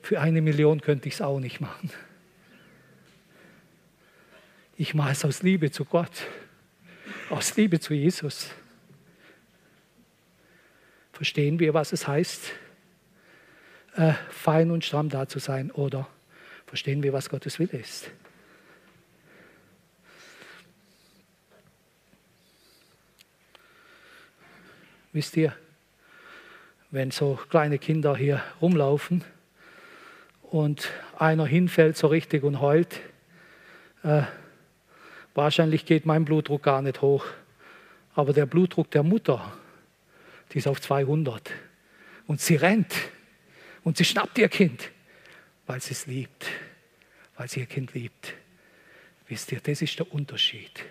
[0.00, 1.90] Für eine Million könnte ich es auch nicht machen.
[4.76, 6.26] Ich mache es aus Liebe zu Gott,
[7.30, 8.50] aus Liebe zu Jesus.
[11.12, 12.52] Verstehen wir, was es heißt,
[13.96, 15.70] äh, fein und stramm da zu sein?
[15.70, 16.08] Oder
[16.66, 18.10] verstehen wir, was Gottes Wille ist?
[25.12, 25.54] Wisst ihr,
[26.90, 29.24] wenn so kleine Kinder hier rumlaufen
[30.42, 33.00] und einer hinfällt so richtig und heult,
[34.02, 34.22] äh,
[35.34, 37.26] wahrscheinlich geht mein Blutdruck gar nicht hoch,
[38.14, 39.52] aber der Blutdruck der Mutter,
[40.52, 41.50] die ist auf 200
[42.26, 42.94] und sie rennt
[43.84, 44.90] und sie schnappt ihr Kind,
[45.66, 46.46] weil sie es liebt,
[47.36, 48.34] weil sie ihr Kind liebt.
[49.28, 50.84] Wisst ihr, das ist der Unterschied.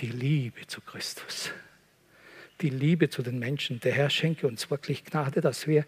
[0.00, 1.52] Die Liebe zu Christus
[2.60, 3.80] die Liebe zu den Menschen.
[3.80, 5.84] Der Herr schenke uns wirklich Gnade, dass wir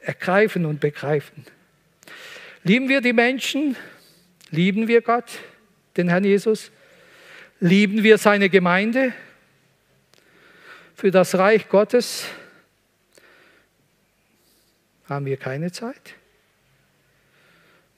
[0.00, 1.44] ergreifen und begreifen.
[2.62, 3.76] Lieben wir die Menschen?
[4.50, 5.38] Lieben wir Gott,
[5.96, 6.70] den Herrn Jesus?
[7.60, 9.12] Lieben wir seine Gemeinde?
[10.96, 12.24] Für das Reich Gottes
[15.04, 16.14] haben wir keine Zeit.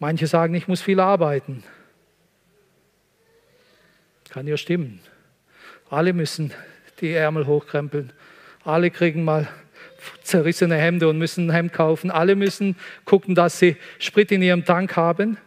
[0.01, 1.63] Manche sagen, ich muss viel arbeiten.
[4.31, 4.99] Kann ja stimmen.
[5.89, 6.53] Alle müssen
[7.01, 8.13] die Ärmel hochkrempeln.
[8.65, 9.47] Alle kriegen mal
[10.25, 12.11] zerrissene Hemden und müssen ein Hemd kaufen.
[12.11, 15.39] Alle müssen gucken, dass sie Sprit in ihrem Tank haben.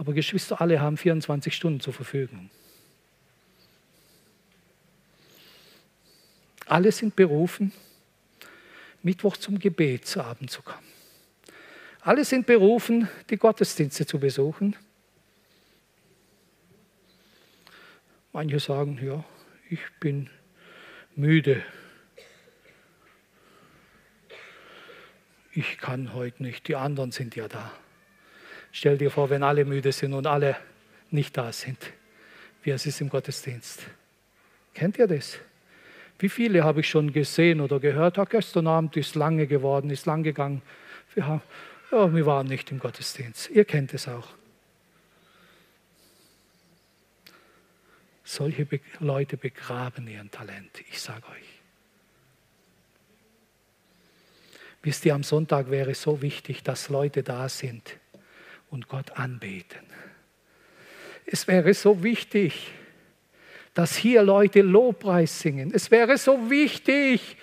[0.00, 2.48] Aber Geschwister, alle haben 24 Stunden zur Verfügung.
[6.64, 7.70] Alle sind berufen,
[9.02, 10.86] Mittwoch zum Gebet zu Abend zu kommen.
[12.00, 14.74] Alle sind berufen, die Gottesdienste zu besuchen.
[18.32, 19.22] Manche sagen, ja,
[19.68, 20.30] ich bin
[21.14, 21.62] müde.
[25.52, 27.70] Ich kann heute nicht, die anderen sind ja da.
[28.72, 30.56] Stell dir vor, wenn alle müde sind und alle
[31.10, 31.92] nicht da sind,
[32.62, 33.82] wie es ist im Gottesdienst.
[34.74, 35.38] Kennt ihr das?
[36.18, 38.18] Wie viele habe ich schon gesehen oder gehört?
[38.18, 40.62] Ja, gestern Abend ist lange geworden, ist lang gegangen.
[41.14, 41.42] Wir, haben,
[41.90, 43.50] ja, wir waren nicht im Gottesdienst.
[43.50, 44.28] Ihr kennt es auch.
[48.22, 51.60] Solche Be Leute begraben ihren Talent, ich sage euch.
[54.82, 57.98] Wisst ihr, am Sonntag wäre es so wichtig, dass Leute da sind
[58.70, 59.86] und Gott anbeten.
[61.26, 62.72] Es wäre so wichtig,
[63.74, 65.70] dass hier Leute Lobpreis singen.
[65.72, 67.36] Es wäre so wichtig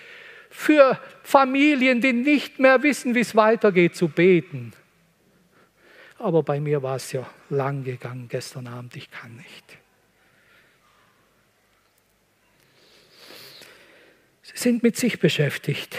[0.50, 4.72] für Familien, die nicht mehr wissen, wie es weitergeht, zu beten.
[6.18, 9.78] Aber bei mir war es ja lang gegangen gestern Abend, ich kann nicht.
[14.58, 15.96] sind mit sich beschäftigt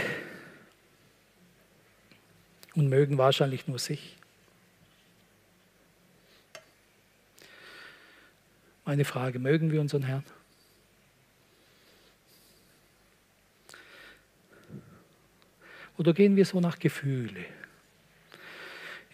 [2.75, 4.18] und mögen wahrscheinlich nur sich.
[8.89, 10.23] Meine Frage, mögen wir unseren Herrn?
[15.99, 17.45] Oder gehen wir so nach Gefühle?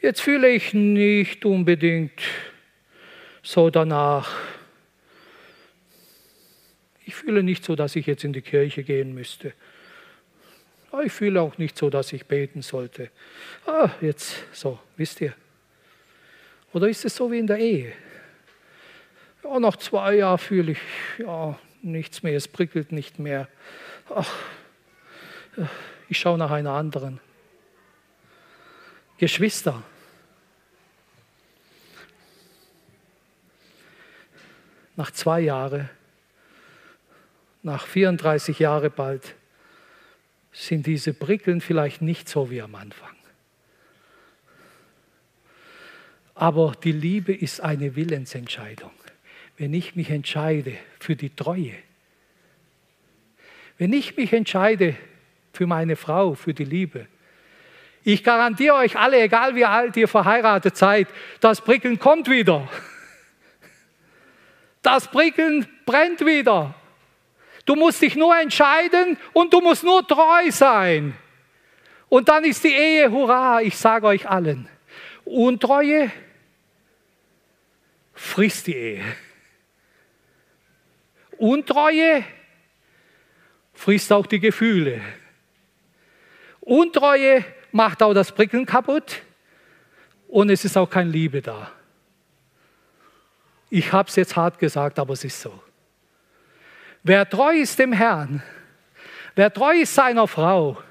[0.01, 2.21] Jetzt fühle ich nicht unbedingt
[3.43, 4.33] so danach.
[7.03, 9.51] Ich fühle nicht so, dass ich jetzt in die Kirche gehen müsste.
[11.03, 13.11] Ich fühle auch nicht so, dass ich beten sollte.
[13.65, 15.33] Ah, jetzt so, wisst ihr.
[16.71, 18.04] Oder ist es so wie in der Ehe?
[19.45, 20.79] Ja, nach zwei Jahren fühle ich
[21.19, 23.47] ja, nichts mehr, es prickelt nicht mehr.
[24.09, 24.33] Ach,
[26.09, 27.19] ich schaue nach einer anderen.
[29.19, 29.83] Geschwister,
[34.95, 35.89] nach zwei Jahren,
[37.61, 39.35] nach 34 Jahren bald,
[40.53, 43.15] sind diese Prickeln vielleicht nicht so wie am Anfang.
[46.33, 48.91] Aber die Liebe ist eine Willensentscheidung.
[49.57, 51.73] Wenn ich mich entscheide für die Treue,
[53.77, 54.95] wenn ich mich entscheide
[55.53, 57.07] für meine Frau, für die Liebe,
[58.03, 61.07] ich garantiere euch alle, egal wie alt ihr verheiratet seid,
[61.39, 62.69] das Prickeln kommt wieder.
[64.83, 66.75] Das Prickeln brennt wieder.
[67.65, 71.15] Du musst dich nur entscheiden und du musst nur treu sein.
[72.07, 74.69] Und dann ist die Ehe, hurra, ich sage euch allen.
[75.23, 76.11] Untreue
[78.13, 79.03] frisst die Ehe.
[81.37, 82.23] Untreue
[83.73, 85.01] frisst auch die Gefühle.
[86.61, 89.21] Untreue macht auch das Prickeln kaputt
[90.27, 91.71] und es ist auch keine Liebe da.
[93.69, 95.61] Ich habe es jetzt hart gesagt, aber es ist so.
[97.03, 98.41] Wer treu ist dem Herrn,
[99.35, 100.81] wer treu ist seiner Frau,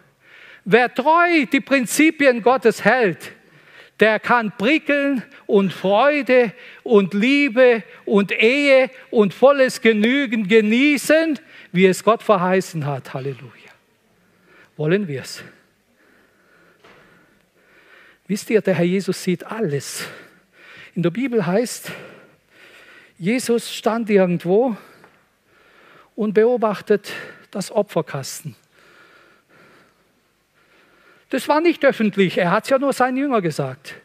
[0.65, 3.33] wer treu die Prinzipien Gottes hält,
[4.01, 11.39] der kann prickeln und Freude und Liebe und Ehe und volles Genügen genießen,
[11.73, 13.15] wie es Gott verheißen hat.
[13.15, 13.51] Halleluja.
[14.77, 15.43] Wollen wir es?
[18.27, 20.07] Wisst ihr, der Herr Jesus sieht alles.
[20.95, 21.93] In der Bibel heißt,
[23.19, 24.77] Jesus stand irgendwo
[26.17, 27.13] und beobachtet
[27.51, 28.57] das Opferkasten.
[31.35, 33.97] Das war nicht öffentlich, er hat es ja nur seinen Jünger gesagt.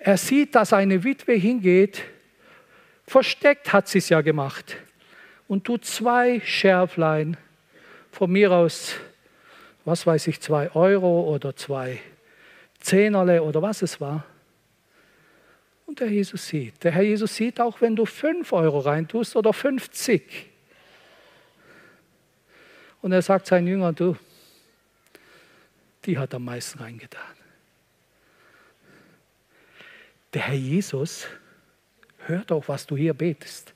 [0.00, 2.02] Er sieht, dass eine Witwe hingeht,
[3.06, 4.76] versteckt hat sie es ja gemacht,
[5.46, 7.36] und tut zwei Schärflein,
[8.10, 8.96] von mir aus,
[9.84, 12.00] was weiß ich, zwei Euro oder zwei
[12.80, 14.24] Zehnerle oder was es war.
[15.86, 16.82] Und der Jesus sieht.
[16.82, 20.50] Der Herr Jesus sieht auch, wenn du fünf Euro reintust oder 50.
[23.02, 24.16] Und er sagt seinen Jüngern, du,
[26.04, 27.36] die hat am meisten reingetan.
[30.32, 31.26] Der Herr Jesus
[32.18, 33.74] hört auch, was du hier betest.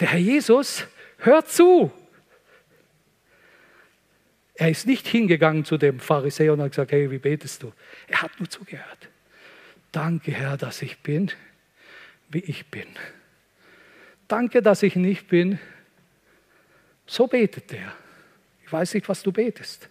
[0.00, 0.84] Der Herr Jesus
[1.18, 1.92] hört zu.
[4.54, 7.72] Er ist nicht hingegangen zu dem Pharisäer und hat gesagt, hey, wie betest du?
[8.08, 9.08] Er hat nur zugehört.
[9.92, 11.30] Danke, Herr, dass ich bin,
[12.30, 12.88] wie ich bin.
[14.28, 15.58] Danke, dass ich nicht bin,
[17.06, 17.92] so betet er.
[18.66, 19.88] Ich weiß nicht, was du betest.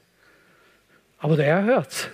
[1.17, 2.09] Aber der Herr hört's.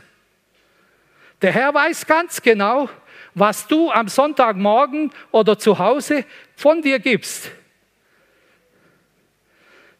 [1.41, 2.87] Der Herr weiß ganz genau,
[3.33, 6.23] was du am Sonntagmorgen oder zu Hause
[6.55, 7.51] von dir gibst.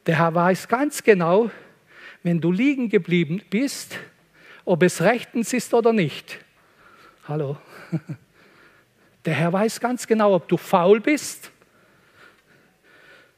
[0.05, 1.49] Der Herr weiß ganz genau,
[2.23, 3.97] wenn du liegen geblieben bist,
[4.63, 6.39] ob es rechtens ist oder nicht.
[7.27, 7.57] Hallo.
[9.25, 11.51] Der Herr weiß ganz genau, ob du faul bist.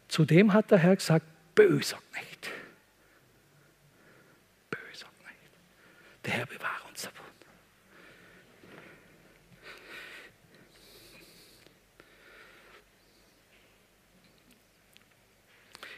[0.07, 2.49] Zudem hat der Herr gesagt, böser Knecht.
[4.69, 5.51] Böser Knecht.
[6.25, 7.25] Der Herr bewahre uns davon.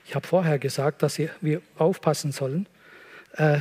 [0.07, 2.67] Ich habe vorher gesagt, dass wir aufpassen sollen.
[3.33, 3.59] Äh,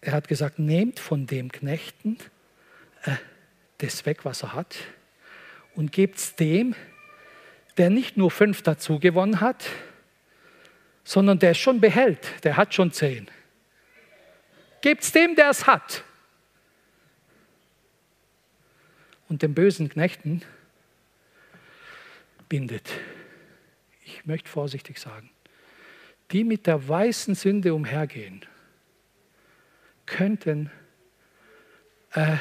[0.00, 2.18] er hat gesagt, nehmt von dem Knechten
[3.02, 3.16] äh,
[3.78, 4.76] das weg, was er hat,
[5.74, 6.74] und gebt es dem,
[7.76, 9.64] der nicht nur fünf dazu gewonnen hat,
[11.04, 13.28] sondern der es schon behält, der hat schon zehn.
[14.80, 16.04] Gebt es dem, der es hat.
[19.28, 20.42] Und den bösen Knechten
[22.48, 22.90] bindet.
[24.04, 25.30] Ich möchte vorsichtig sagen,
[26.30, 28.44] die mit der weißen Sünde umhergehen,
[30.06, 30.70] könnten
[32.12, 32.38] äh,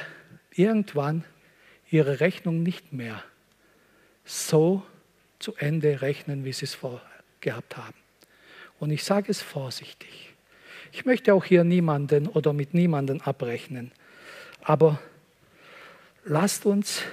[0.52, 1.26] irgendwann
[1.90, 3.24] ihre Rechnung nicht mehr
[4.24, 4.84] so
[5.40, 7.98] zu Ende rechnen, wie sie es vorgehabt haben.
[8.80, 10.34] Und ich sage es vorsichtig.
[10.92, 13.92] Ich möchte auch hier niemanden oder mit niemanden abrechnen.
[14.62, 15.00] Aber
[16.26, 17.04] lasst uns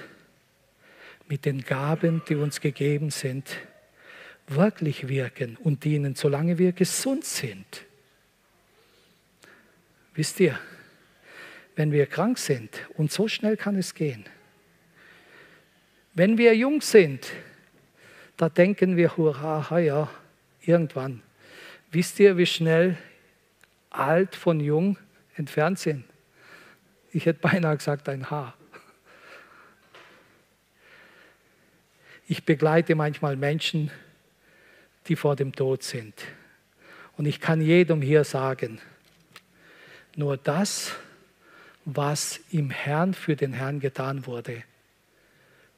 [1.27, 3.57] mit den Gaben, die uns gegeben sind,
[4.47, 7.85] wirklich wirken und dienen, solange wir gesund sind.
[10.13, 10.59] Wisst ihr,
[11.75, 12.87] wenn wir krank sind.
[12.95, 14.25] Und so schnell kann es gehen.
[16.13, 17.31] Wenn wir jung sind,
[18.37, 20.09] da denken wir, hurra, ja,
[20.61, 21.21] irgendwann.
[21.91, 22.97] Wisst ihr, wie schnell
[23.99, 24.97] alt von jung
[25.35, 26.05] entfernt sind?
[27.11, 28.55] Ich hätte beinahe gesagt, ein Haar.
[32.27, 33.91] Ich begleite manchmal Menschen,
[35.07, 36.13] die vor dem Tod sind.
[37.17, 38.79] Und ich kann jedem hier sagen,
[40.15, 40.93] nur das,
[41.85, 44.63] was im Herrn für den Herrn getan wurde,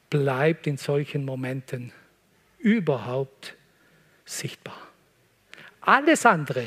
[0.08, 1.92] bleibt in solchen Momenten
[2.58, 3.54] überhaupt
[4.24, 4.80] sichtbar.
[5.82, 6.66] Alles andere,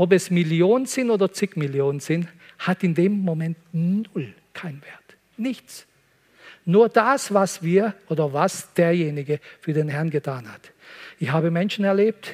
[0.00, 2.26] ob es Millionen sind oder zig Millionen sind,
[2.58, 5.16] hat in dem Moment null keinen Wert.
[5.36, 5.86] Nichts.
[6.64, 10.72] Nur das, was wir oder was derjenige für den Herrn getan hat.
[11.18, 12.32] Ich habe Menschen erlebt,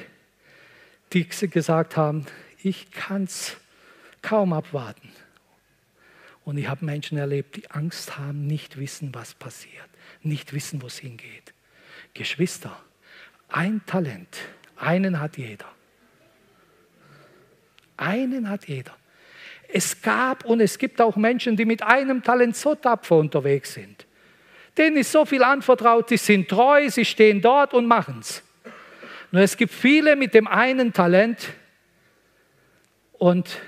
[1.11, 2.25] die gesagt haben,
[2.63, 3.57] ich kann es
[4.21, 5.09] kaum abwarten.
[6.45, 9.89] Und ich habe Menschen erlebt, die Angst haben, nicht wissen, was passiert,
[10.23, 11.53] nicht wissen, wo es hingeht.
[12.13, 12.81] Geschwister,
[13.49, 14.37] ein Talent,
[14.77, 15.76] einen hat jeder.
[17.97, 18.95] Einen hat jeder.
[19.67, 24.05] Es gab und es gibt auch Menschen, die mit einem Talent so tapfer unterwegs sind.
[24.77, 28.43] Denen ist so viel anvertraut, sie sind treu, sie stehen dort und machen es.
[29.31, 31.49] Nur es gibt viele mit dem einen Talent
[33.13, 33.59] und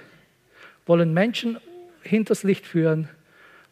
[0.85, 1.59] wollen Menschen
[2.03, 3.09] hinters Licht führen,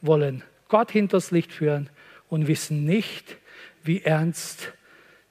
[0.02, 1.90] wollen Gott hinters Licht führen
[2.28, 3.38] und wissen nicht,
[3.84, 4.74] wie ernst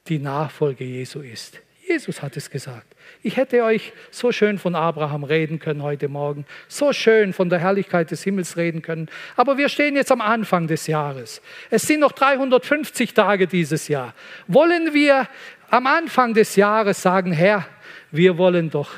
[0.08, 1.60] die Nachfolge Jesu ist.
[1.86, 2.86] Jesus hat es gesagt.
[3.22, 7.60] Ich hätte euch so schön von Abraham reden können heute Morgen, so schön von der
[7.60, 9.08] Herrlichkeit des Himmels reden können.
[9.36, 11.40] Aber wir stehen jetzt am Anfang des Jahres.
[11.70, 14.14] Es sind noch 350 Tage dieses Jahr.
[14.48, 15.28] Wollen wir
[15.70, 17.66] am Anfang des Jahres sagen, Herr,
[18.10, 18.90] wir wollen doch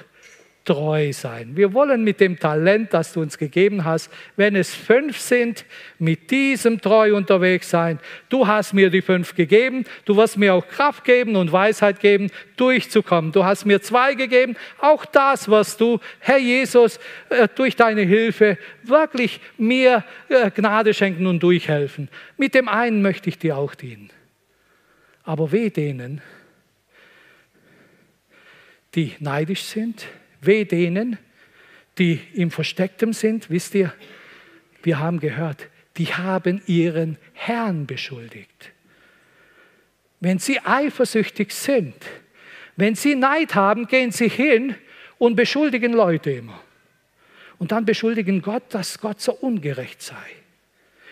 [0.69, 1.57] treu sein.
[1.57, 5.65] Wir wollen mit dem Talent, das du uns gegeben hast, wenn es fünf sind,
[5.99, 7.99] mit diesem treu unterwegs sein.
[8.29, 12.31] Du hast mir die fünf gegeben, du wirst mir auch Kraft geben und Weisheit geben,
[12.57, 13.33] durchzukommen.
[13.33, 17.01] Du hast mir zwei gegeben, auch das wirst du, Herr Jesus,
[17.31, 22.11] äh, durch deine Hilfe wirklich mir äh, Gnade schenken und durchhelfen.
[22.37, 24.11] Mit dem einen möchte ich dir auch dienen.
[25.25, 26.21] Aber weh denen,
[28.95, 30.07] die neidisch sind,
[30.41, 31.19] Weh denen,
[31.99, 33.51] die im Verstecktem sind.
[33.51, 33.93] Wisst ihr,
[34.83, 38.73] wir haben gehört, die haben ihren Herrn beschuldigt.
[40.21, 41.95] Wenn sie eifersüchtig sind,
[42.77, 44.75] wenn sie Neid haben, gehen sie hin
[45.19, 46.61] und beschuldigen Leute immer.
[47.59, 50.15] Und dann beschuldigen Gott, dass Gott so ungerecht sei.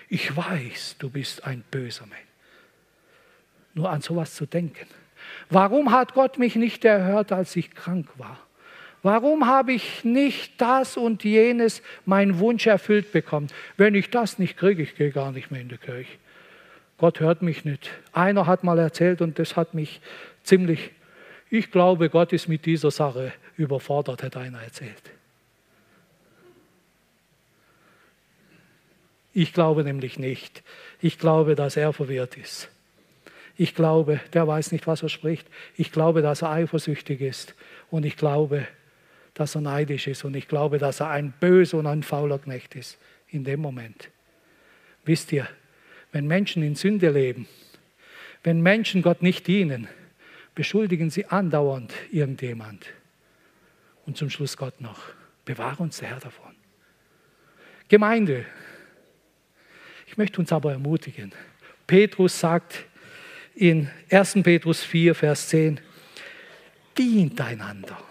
[0.09, 2.21] Ich weiß, du bist ein böser Mensch.
[3.75, 4.87] Nur an sowas zu denken.
[5.51, 8.46] Warum hat Gott mich nicht erhört, als ich krank war?
[9.07, 13.47] Warum habe ich nicht das und jenes, mein Wunsch erfüllt bekommen?
[13.77, 16.19] Wenn ich das nicht kriege, ich gehe gar nicht mehr in die Kirche.
[16.99, 17.89] Gott hört mich nicht.
[18.13, 20.01] Einer hat mal erzählt und das hat mich
[20.43, 20.91] ziemlich,
[21.51, 25.05] ich glaube, Gott ist mit dieser Sache überfordert, hat einer erzählt.
[29.33, 30.65] Ich glaube nämlich nicht.
[31.01, 32.71] Ich glaube, dass er verwirrt ist.
[33.57, 35.47] Ich glaube, der weiß nicht, was er spricht.
[35.77, 37.55] Ich glaube, dass er eifersüchtig ist.
[37.89, 38.67] Und ich glaube,
[39.37, 42.75] dass er neidisch ist und ich glaube, dass er ein böser und ein fauler Knecht
[42.75, 44.09] ist in dem Moment.
[45.05, 45.47] Wisst ihr,
[46.11, 47.47] wenn Menschen in Sünde leben,
[48.43, 49.89] wenn Menschen Gott nicht dienen,
[50.55, 52.87] beschuldigen sie andauernd irgendjemand.
[54.07, 55.03] Und zum Schluss Gott noch.
[55.45, 56.55] Bewahre uns der Herr davon.
[57.89, 58.47] Gemeinde,
[60.07, 61.33] ich möchte uns aber ermutigen.
[61.87, 62.87] Petrus sagt
[63.55, 64.39] in 1.
[64.43, 65.79] Petrus 4, Vers 10,
[66.97, 68.06] dient einander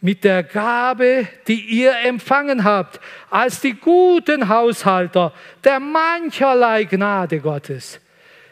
[0.00, 5.32] mit der Gabe, die ihr empfangen habt, als die guten Haushalter
[5.62, 8.00] der mancherlei Gnade Gottes.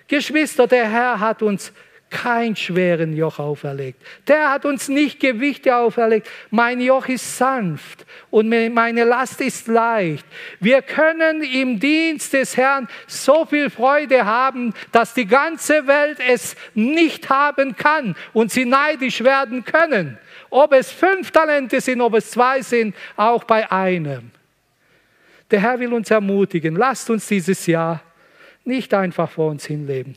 [0.06, 1.72] Geschwister, der Herr hat uns
[2.10, 4.00] kein schweren Joch auferlegt.
[4.26, 6.28] Der hat uns nicht Gewichte auferlegt.
[6.50, 10.24] Mein Joch ist sanft und meine Last ist leicht.
[10.60, 16.56] Wir können im Dienst des Herrn so viel Freude haben, dass die ganze Welt es
[16.74, 20.18] nicht haben kann und sie neidisch werden können.
[20.50, 24.30] Ob es fünf Talente sind, ob es zwei sind, auch bei einem.
[25.50, 26.76] Der Herr will uns ermutigen.
[26.76, 28.02] Lasst uns dieses Jahr
[28.64, 30.16] nicht einfach vor uns hinleben.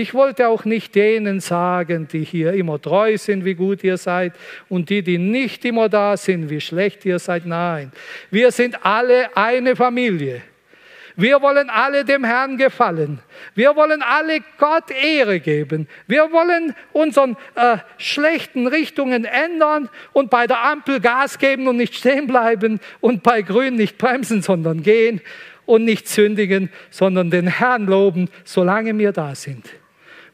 [0.00, 4.32] Ich wollte auch nicht denen sagen, die hier immer treu sind, wie gut ihr seid,
[4.68, 7.46] und die, die nicht immer da sind, wie schlecht ihr seid.
[7.46, 7.90] Nein,
[8.30, 10.42] wir sind alle eine Familie.
[11.18, 13.18] Wir wollen alle dem Herrn gefallen.
[13.56, 15.88] Wir wollen alle Gott Ehre geben.
[16.06, 21.96] Wir wollen unseren äh, schlechten Richtungen ändern und bei der Ampel Gas geben und nicht
[21.96, 25.20] stehen bleiben und bei Grün nicht bremsen, sondern gehen
[25.66, 29.68] und nicht sündigen, sondern den Herrn loben, solange wir da sind.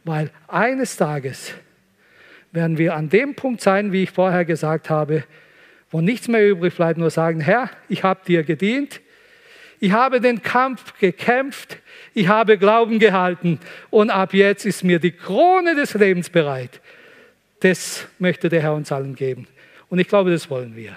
[0.05, 1.55] Weil eines Tages
[2.53, 5.25] werden wir an dem Punkt sein, wie ich vorher gesagt habe,
[5.91, 9.01] wo nichts mehr übrig bleibt, nur sagen, Herr, ich habe dir gedient,
[9.81, 11.79] ich habe den Kampf gekämpft,
[12.15, 13.59] ich habe Glauben gehalten
[13.91, 16.81] und ab jetzt ist mir die Krone des Lebens bereit.
[17.61, 19.47] Das möchte der Herr uns allen geben.
[19.89, 20.97] Und ich glaube, das wollen wir.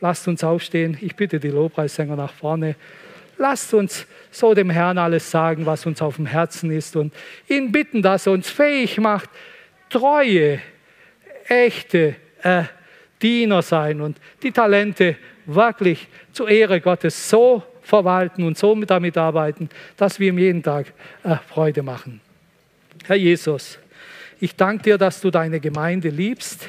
[0.00, 0.98] Lasst uns aufstehen.
[1.00, 2.76] Ich bitte die Lobpreissänger nach vorne.
[3.38, 7.14] Lasst uns so dem Herrn alles sagen, was uns auf dem Herzen ist und
[7.48, 9.30] ihn bitten, dass er uns fähig macht,
[9.90, 10.60] treue,
[11.46, 12.64] echte äh,
[13.20, 19.68] Diener sein und die Talente wirklich zur Ehre Gottes so verwalten und so damit arbeiten,
[19.96, 20.92] dass wir ihm jeden Tag
[21.24, 22.20] äh, Freude machen.
[23.04, 23.78] Herr Jesus,
[24.40, 26.68] ich danke dir, dass du deine Gemeinde liebst,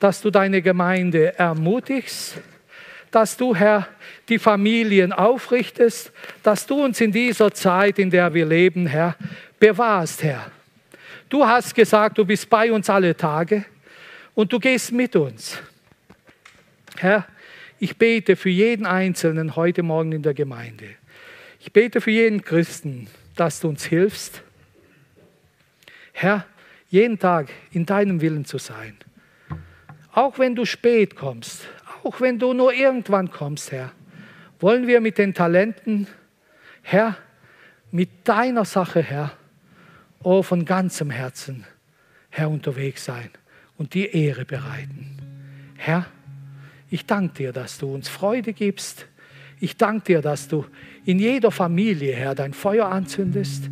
[0.00, 2.38] dass du deine Gemeinde ermutigst,
[3.10, 3.88] dass du, Herr,
[4.28, 9.16] die Familien aufrichtest, dass du uns in dieser Zeit, in der wir leben, Herr,
[9.58, 10.50] bewahrst, Herr.
[11.28, 13.64] Du hast gesagt, du bist bei uns alle Tage
[14.34, 15.58] und du gehst mit uns.
[16.96, 17.26] Herr,
[17.78, 20.86] ich bete für jeden Einzelnen heute Morgen in der Gemeinde.
[21.60, 24.42] Ich bete für jeden Christen, dass du uns hilfst,
[26.12, 26.44] Herr,
[26.88, 28.96] jeden Tag in deinem Willen zu sein.
[30.12, 31.68] Auch wenn du spät kommst,
[32.02, 33.92] auch wenn du nur irgendwann kommst, Herr,
[34.58, 36.08] wollen wir mit den Talenten,
[36.82, 37.16] Herr,
[37.92, 39.32] mit deiner Sache, Herr,
[40.22, 41.64] oh, von ganzem Herzen,
[42.30, 43.30] Herr, unterwegs sein
[43.76, 45.18] und dir Ehre bereiten.
[45.76, 46.06] Herr,
[46.90, 49.06] ich danke dir, dass du uns Freude gibst.
[49.60, 50.64] Ich danke dir, dass du
[51.04, 53.68] in jeder Familie, Herr, dein Feuer anzündest,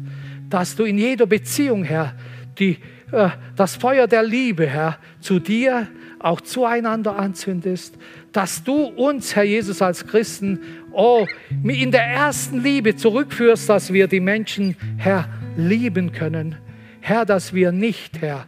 [0.51, 2.15] dass du in jeder Beziehung, Herr,
[2.59, 2.79] die,
[3.13, 5.89] äh, das Feuer der Liebe, Herr, zu dir,
[6.19, 7.97] auch zueinander anzündest,
[8.33, 10.61] dass du uns, Herr Jesus, als Christen,
[10.93, 11.27] oh,
[11.63, 16.57] in der ersten Liebe zurückführst, dass wir die Menschen, Herr, lieben können.
[17.01, 18.47] Herr, dass wir nicht, Herr,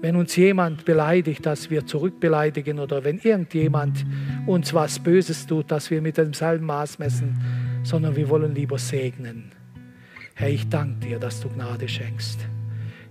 [0.00, 4.04] wenn uns jemand beleidigt, dass wir zurückbeleidigen oder wenn irgendjemand
[4.46, 7.38] uns was Böses tut, dass wir mit demselben Maß messen,
[7.82, 9.52] sondern wir wollen lieber segnen.
[10.34, 12.40] Herr, ich danke dir, dass du Gnade schenkst.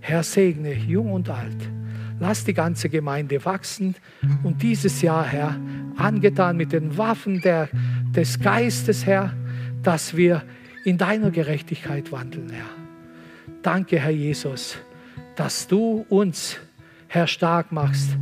[0.00, 1.56] Herr, segne jung und alt.
[2.18, 3.94] Lass die ganze Gemeinde wachsen
[4.42, 5.56] und dieses Jahr, Herr,
[5.96, 7.68] angetan mit den Waffen der,
[8.14, 9.32] des Geistes, Herr,
[9.82, 10.42] dass wir
[10.84, 12.66] in deiner Gerechtigkeit wandeln, Herr.
[13.62, 14.76] Danke, Herr Jesus,
[15.36, 16.58] dass du uns
[17.12, 18.16] Herr, stark machst,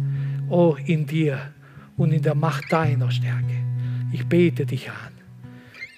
[0.48, 1.52] oh, in dir
[1.98, 3.62] und in der Macht deiner Stärke.
[4.12, 5.12] Ich bete dich an.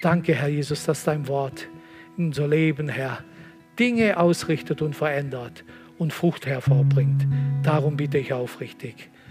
[0.03, 1.69] Danke, Herr Jesus, dass dein Wort
[2.17, 3.19] in unser Leben, Herr,
[3.79, 5.63] Dinge ausrichtet und verändert
[5.99, 7.29] und Frucht hervorbringt.
[7.63, 9.10] Darum bitte ich aufrichtig.